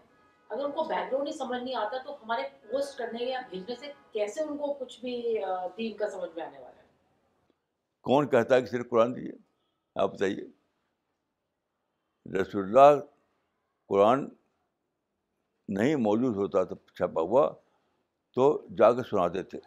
[0.48, 3.74] اگر ان کو بیک گراؤنڈ ہی سمجھ نہیں آتا تو ہمارے پوسٹ کرنے یا بھیجنے
[3.80, 5.20] سے کیسے ان کو کچھ بھی
[5.76, 6.86] دین کا سمجھ میں آنے والا ہے
[8.08, 9.36] کون کہتا ہے کہ صرف قرآن دیجیے
[10.02, 10.44] آپ بتائیے
[12.40, 13.00] رسول اللہ
[13.88, 14.28] قرآن
[15.78, 17.48] نہیں موجود ہوتا تھا چھپا ہوا
[18.34, 18.46] تو
[18.78, 19.58] جا کے سنا دیتے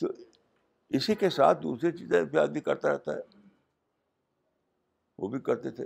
[0.00, 0.08] تو
[0.98, 3.38] اسی کے ساتھ دوسری چیزیں بھی آدمی کرتا رہتا ہے
[5.22, 5.84] وہ بھی کرتے تھے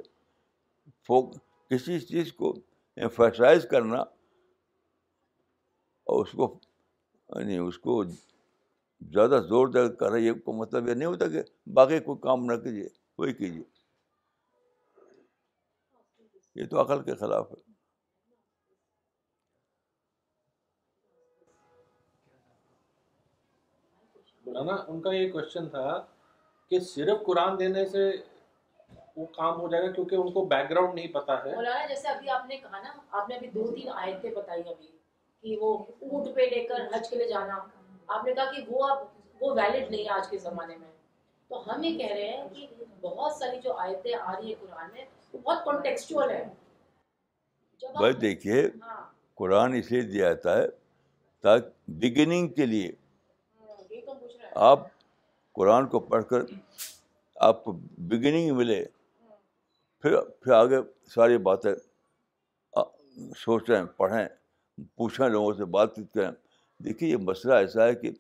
[1.07, 1.35] فوک
[1.71, 2.53] کسی چیز کو
[2.97, 4.01] ایمفیسائز کرنا
[6.07, 6.55] اور اس کو
[7.37, 11.43] یعنی اس کو زیادہ زور دے کر رہا یہ کو مطلب یہ نہیں ہوتا کہ
[11.77, 13.63] باقی کوئی کام نہ کیجیے وہی کیجیے
[16.61, 17.63] یہ تو عقل کے خلاف ہے
[24.47, 25.99] مولانا ان کا یہ کوشچن تھا
[26.71, 28.11] کہ صرف قرآن دینے سے
[29.17, 32.09] وہ کام ہو جائے گا کیونکہ ان کو بیک گراؤنڈ نہیں پتا ہے مولانا جیسے
[32.09, 34.91] ابھی آپ نے کہا نا آپ نے ابھی دو تین آیتیں بتائی ابھی
[35.41, 37.59] کہ وہ اونٹ پہ لے کر حج کے لیے جانا
[38.15, 39.05] آپ نے کہا کہ وہ اب
[39.41, 40.89] وہ ویلڈ نہیں آج کے زمانے میں
[41.49, 42.67] تو ہم یہ کہہ رہے ہیں کہ
[43.01, 46.45] بہت ساری جو آیتیں آ رہی ہیں قرآن میں وہ بہت کانٹیکسچل ہے
[48.01, 49.01] بس دیکھیے ہاں۔
[49.39, 50.67] قرآن اس لیے دیا جاتا ہے
[51.43, 51.71] تاکہ
[52.03, 52.91] بگننگ کے لیے
[53.61, 54.87] ہاں، آپ
[55.59, 56.43] قرآن کو پڑھ کر
[57.49, 57.73] آپ کو
[58.11, 58.83] بگننگ ملے
[60.05, 60.77] پھر پھر آگے
[61.15, 61.73] ساری باتیں
[63.43, 64.25] سوچیں پڑھیں
[64.97, 66.31] پوچھیں لوگوں سے بات چیت کریں
[66.85, 68.11] دیکھیے یہ مسئلہ ایسا ہے کہ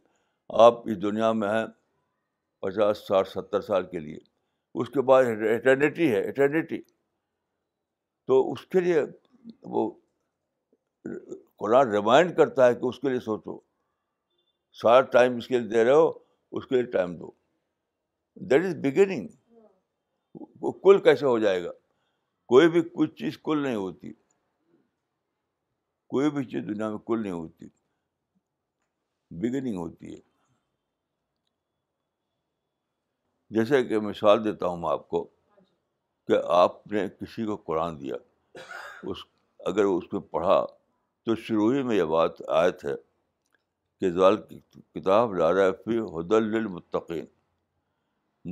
[0.66, 1.66] آپ اس دنیا میں ہیں
[2.62, 4.18] پچاس ساٹھ ستر سال کے لیے
[4.80, 6.80] اس کے بعد ایٹرنیٹی ہے ایٹرنیٹی
[8.26, 9.02] تو اس کے لیے
[9.74, 9.88] وہ
[11.58, 13.58] قرآن ریمائنڈ کرتا ہے کہ اس کے لیے سوچو
[14.82, 16.10] سارا ٹائم اس کے لیے دے رہے ہو
[16.56, 17.30] اس کے لیے ٹائم دو
[18.50, 19.28] دیٹ از بگننگ
[20.60, 21.70] وہ کل کیسے ہو جائے گا
[22.52, 24.12] کوئی بھی کچھ چیز کل نہیں ہوتی
[26.12, 27.68] کوئی بھی چیز دنیا میں کل نہیں ہوتی
[29.40, 30.20] بگننگ ہوتی ہے
[33.56, 35.22] جیسے کہ مثال دیتا ہوں آپ کو
[36.28, 38.14] کہ آپ نے کسی کو قرآن دیا
[39.10, 39.24] اس
[39.70, 40.64] اگر اس میں پڑھا
[41.26, 42.94] تو شروع ہی میں یہ بات آئے تھے
[44.94, 47.24] کتاب لا رہا ہے پھر حد المتقین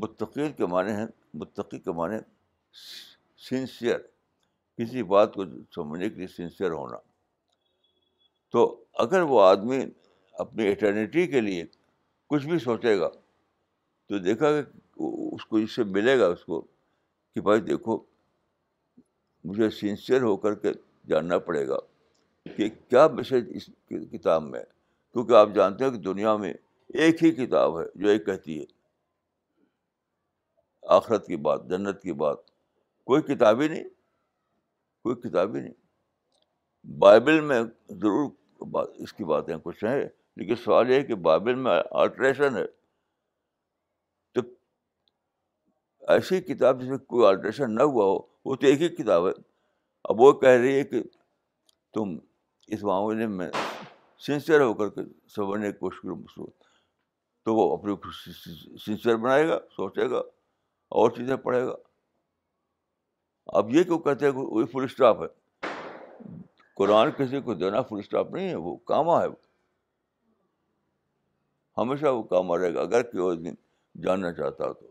[0.01, 1.07] متقیر کے معنی ہیں
[1.39, 2.17] متقی کے معنی
[3.49, 3.99] سنسیئر
[4.79, 6.97] کسی بات کو سمجھنے کے لیے سنسیئر ہونا
[8.53, 8.63] تو
[9.05, 9.81] اگر وہ آدمی
[10.45, 11.65] اپنی اٹرنیٹی کے لیے
[12.31, 13.09] کچھ بھی سوچے گا
[14.09, 14.67] تو دیکھا کہ
[15.33, 16.61] اس کو اس سے ملے گا اس کو
[17.35, 17.99] کہ بھائی دیکھو
[19.45, 20.73] مجھے سنسیئر ہو کر کے
[21.09, 21.79] جاننا پڑے گا
[22.57, 23.67] کہ کیا میسج اس
[24.13, 24.63] کتاب میں
[25.13, 26.53] کیونکہ آپ جانتے ہیں کہ دنیا میں
[27.01, 28.65] ایک ہی کتاب ہے جو ایک کہتی ہے
[30.97, 32.39] آخرت کی بات جنت کی بات
[33.07, 33.85] کوئی کتاب ہی نہیں
[35.03, 35.73] کوئی کتاب ہی نہیں
[37.01, 37.63] بائبل میں
[38.01, 38.31] ضرور
[38.71, 40.01] بات اس کی باتیں کچھ ہیں
[40.37, 42.65] لیکن سوال یہ ہے کہ بائبل میں آلٹریشن ہے
[44.35, 44.41] تو
[46.13, 48.19] ایسی کتاب جس میں کوئی آلٹریشن نہ ہوا ہو
[48.51, 49.33] وہ تو ایک ہی کتاب ہے
[50.11, 51.03] اب وہ کہہ رہی ہے کہ
[51.95, 52.17] تم
[52.75, 53.51] اس معاملے میں
[54.27, 55.01] سنسیئر ہو کر کے
[55.35, 56.47] سمجھنے کی کوشش کرو
[57.45, 57.95] تو وہ اپنی
[58.85, 60.21] سنسیئر بنائے گا سوچے گا
[61.01, 61.75] اور چیزیں پڑھے گا
[63.59, 65.67] اب یہ کیوں کہتے ہیں کہ وہ فل اسٹاپ ہے
[66.77, 69.37] قرآن کسی کو دینا فل اسٹاپ نہیں ہے وہ کاما ہے وہ
[71.79, 73.55] ہمیشہ وہ کاما رہے گا اگر کوئی دن
[74.07, 74.89] جاننا چاہتا ہو تو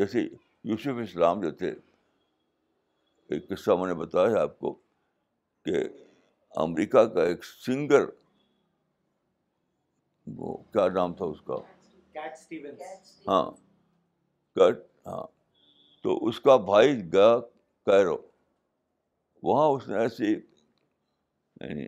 [0.00, 0.26] جیسے
[0.70, 1.70] یوسف اسلام جو تھے
[3.36, 4.72] ایک قصہ میں نے بتایا آپ کو
[5.68, 5.82] کہ
[6.64, 8.04] امریکہ کا ایک سنگر
[10.40, 11.58] وہ کیا نام تھا اس کا
[13.28, 13.42] ہاں
[14.60, 15.22] ہاں
[16.02, 17.38] تو اس کا بھائی گیا
[17.88, 18.16] کیرو
[19.48, 21.86] وہاں اس نے ایسی یعنی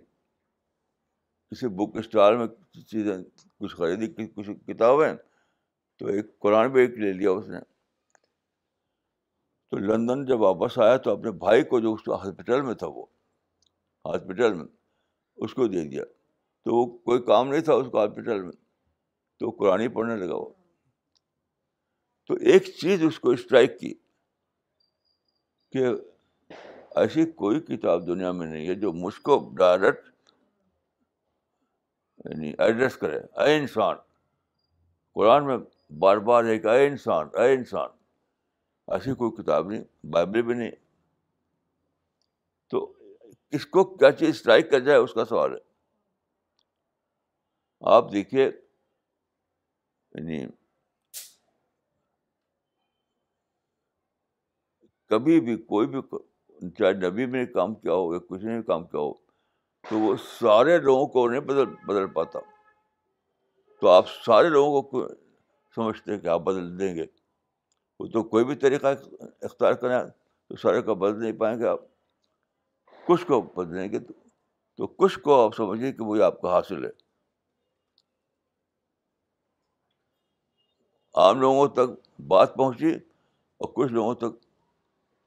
[1.50, 2.46] کسی بک اسٹال میں
[2.90, 3.16] چیزیں
[3.60, 5.12] کچھ خریدی کچھ کتابیں
[5.98, 7.58] تو ایک قرآن بھی ایک لے لیا اس نے
[9.70, 13.04] تو لندن جب واپس آیا تو اپنے بھائی کو جو اس ہاسپٹل میں تھا وہ
[14.04, 14.64] ہاسپٹل میں
[15.46, 18.52] اس کو دے دیا تو وہ کوئی کام نہیں تھا اس کو ہاسپٹل میں
[19.40, 20.48] تو قرآن ہی پڑھنے لگا وہ
[22.28, 23.90] تو ایک چیز اس کو اسٹرائک کی
[25.72, 25.82] کہ
[27.02, 30.04] ایسی کوئی کتاب دنیا میں نہیں ہے جو مجھ کو ڈائریکٹ
[32.28, 33.96] یعنی ایڈریس کرے اے انسان
[35.14, 35.56] قرآن میں
[36.00, 37.88] بار بار ہے کہ اے انسان اے انسان
[38.96, 39.84] ایسی کوئی کتاب نہیں
[40.18, 40.70] بائبل بھی نہیں
[42.70, 42.76] تو
[43.58, 45.58] اس کو کیا چیز اسٹرائک کر جائے اس کا سوال ہے
[47.96, 50.38] آپ دیکھیے یعنی
[55.10, 56.00] کبھی بھی کوئی بھی
[56.78, 59.12] چاہے نبی میں کام کیا ہو یا کچھ نے کام کیا ہو
[59.88, 62.38] تو وہ سارے لوگوں کو نہیں بدل بدل پاتا
[63.80, 65.06] تو آپ سارے لوگوں کو
[65.74, 67.04] سمجھتے ہیں کہ آپ بدل دیں گے
[68.00, 68.94] وہ تو کوئی بھی طریقہ
[69.48, 71.80] اختیار کریں تو سارے کو بدل نہیں پائیں گے آپ
[73.06, 73.98] کچھ کو بدلیں گے
[74.78, 76.90] تو کچھ کو آپ سمجھیں کہ وہی آپ کا حاصل ہے
[81.22, 81.96] عام لوگوں تک
[82.28, 84.36] بات پہنچی اور کچھ لوگوں تک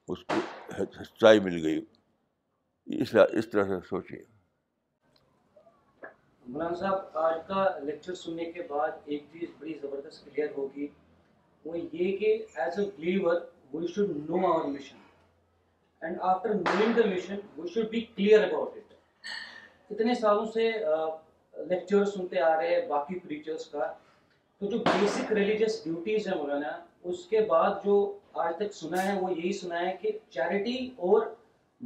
[0.09, 1.79] اس کو سچائی مل گئی
[3.01, 4.23] اس طرح اس طرح سے سوچیے
[6.47, 10.87] مولانا صاحب آج کا لیکچر سننے کے بعد ایک چیز بڑی زبردست کلیئر ہوگی
[11.65, 13.39] وہ یہ کہ as a believer
[13.73, 14.97] we should know our mission
[16.05, 20.69] and after knowing the mission we should be clear about it اتنے سالوں سے
[21.69, 23.91] لیکچر سنتے آ رہے ہیں باقی پریچرس کا
[24.59, 26.77] تو جو بیسک ریلیجیس ڈیوٹیز ہیں مولانا
[27.09, 27.95] اس کے بعد جو
[28.39, 30.75] آج تک سنا ہے وہ یہی سنا ہے کہ چیریٹی
[31.07, 31.25] اور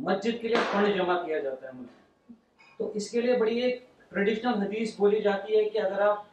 [0.07, 3.81] مسجد کے لیے فنڈ جمع کیا جاتا ہے ملک تو اس کے لیے بڑی ایک
[4.09, 6.23] ٹریڈیشنل حدیث بولی جاتی ہے کہ اگر آپ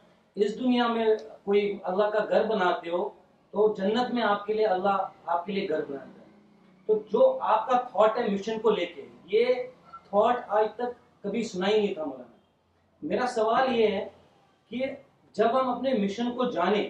[0.45, 1.05] اس دنیا میں
[1.45, 3.07] کوئی اللہ کا گھر بناتے ہو
[3.51, 6.31] تو جنت میں آپ کے لیے اللہ آپ کے لیے گھر بناتا ہے
[6.87, 9.53] تو جو آپ کا تھاٹ ہے مشن کو لے کے یہ
[10.09, 12.31] تھاٹ آج تک کبھی سنا ہی نہیں تھا مولانا
[13.13, 14.07] میرا سوال یہ ہے
[14.69, 14.85] کہ
[15.37, 16.89] جب ہم اپنے مشن کو جانیں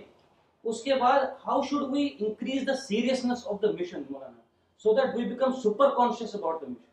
[0.72, 4.42] اس کے بعد how should we increase the seriousness of the mission Maulana
[4.84, 6.92] so that we become super conscious about the mission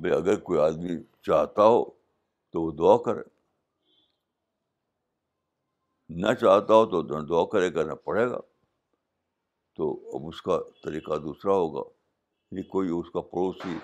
[0.00, 0.96] بھائی اگر کوئی آدمی
[1.26, 1.82] چاہتا ہو
[2.52, 3.22] تو وہ دعا کرے
[6.22, 8.38] نہ چاہتا ہو تو دعا کرے کرنا پڑے گا
[9.76, 11.82] تو اب اس کا طریقہ دوسرا ہوگا
[12.50, 13.78] یعنی کوئی اس کا پڑوسی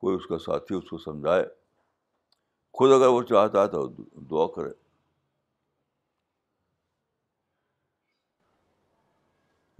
[0.00, 1.44] کوئی اس کا ساتھی اس کو سمجھائے
[2.78, 3.86] خود اگر وہ چاہتا ہے تو
[4.30, 4.70] دعا کرے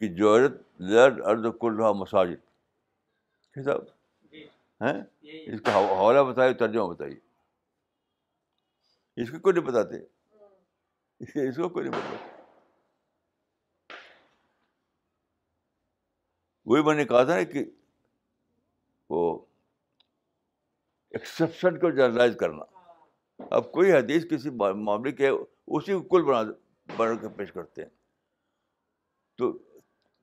[0.00, 0.52] کہ جوہرت
[0.90, 3.84] زیر ارد کل رہا مساجد صاحب
[4.32, 4.44] جی۔
[4.84, 5.00] ہیں
[5.54, 7.18] اس کا حوالہ بتائیے ترجمہ بتائیے
[9.22, 12.28] اس کو کوئی نہیں بتاتے اس کو کوئی نہیں بتاتے
[16.70, 17.64] وہی میں نے کہا تھا نا کہ
[19.10, 19.22] وہ
[21.10, 22.64] ایکسپشن کو جرنلائز کرنا
[23.56, 26.42] اب کوئی حدیث کسی معاملے کے اسی کو کل بنا
[26.96, 27.88] بنا کے پیش کرتے ہیں
[29.38, 29.52] تو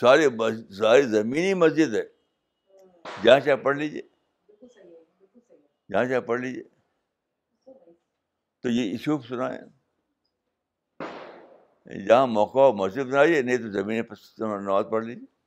[0.00, 2.04] ساری ساری ساری زمینی مسجد ہے
[3.22, 4.02] جہاں چاہے پڑھ لیجیے
[5.92, 6.62] جہاں چاہے پڑھ لیجیے
[8.62, 9.58] تو یہ ایشو سنائیں
[12.08, 14.02] جہاں موقع مسجد بنائیے نہیں تو زمین
[14.90, 15.37] پڑھ لیجیے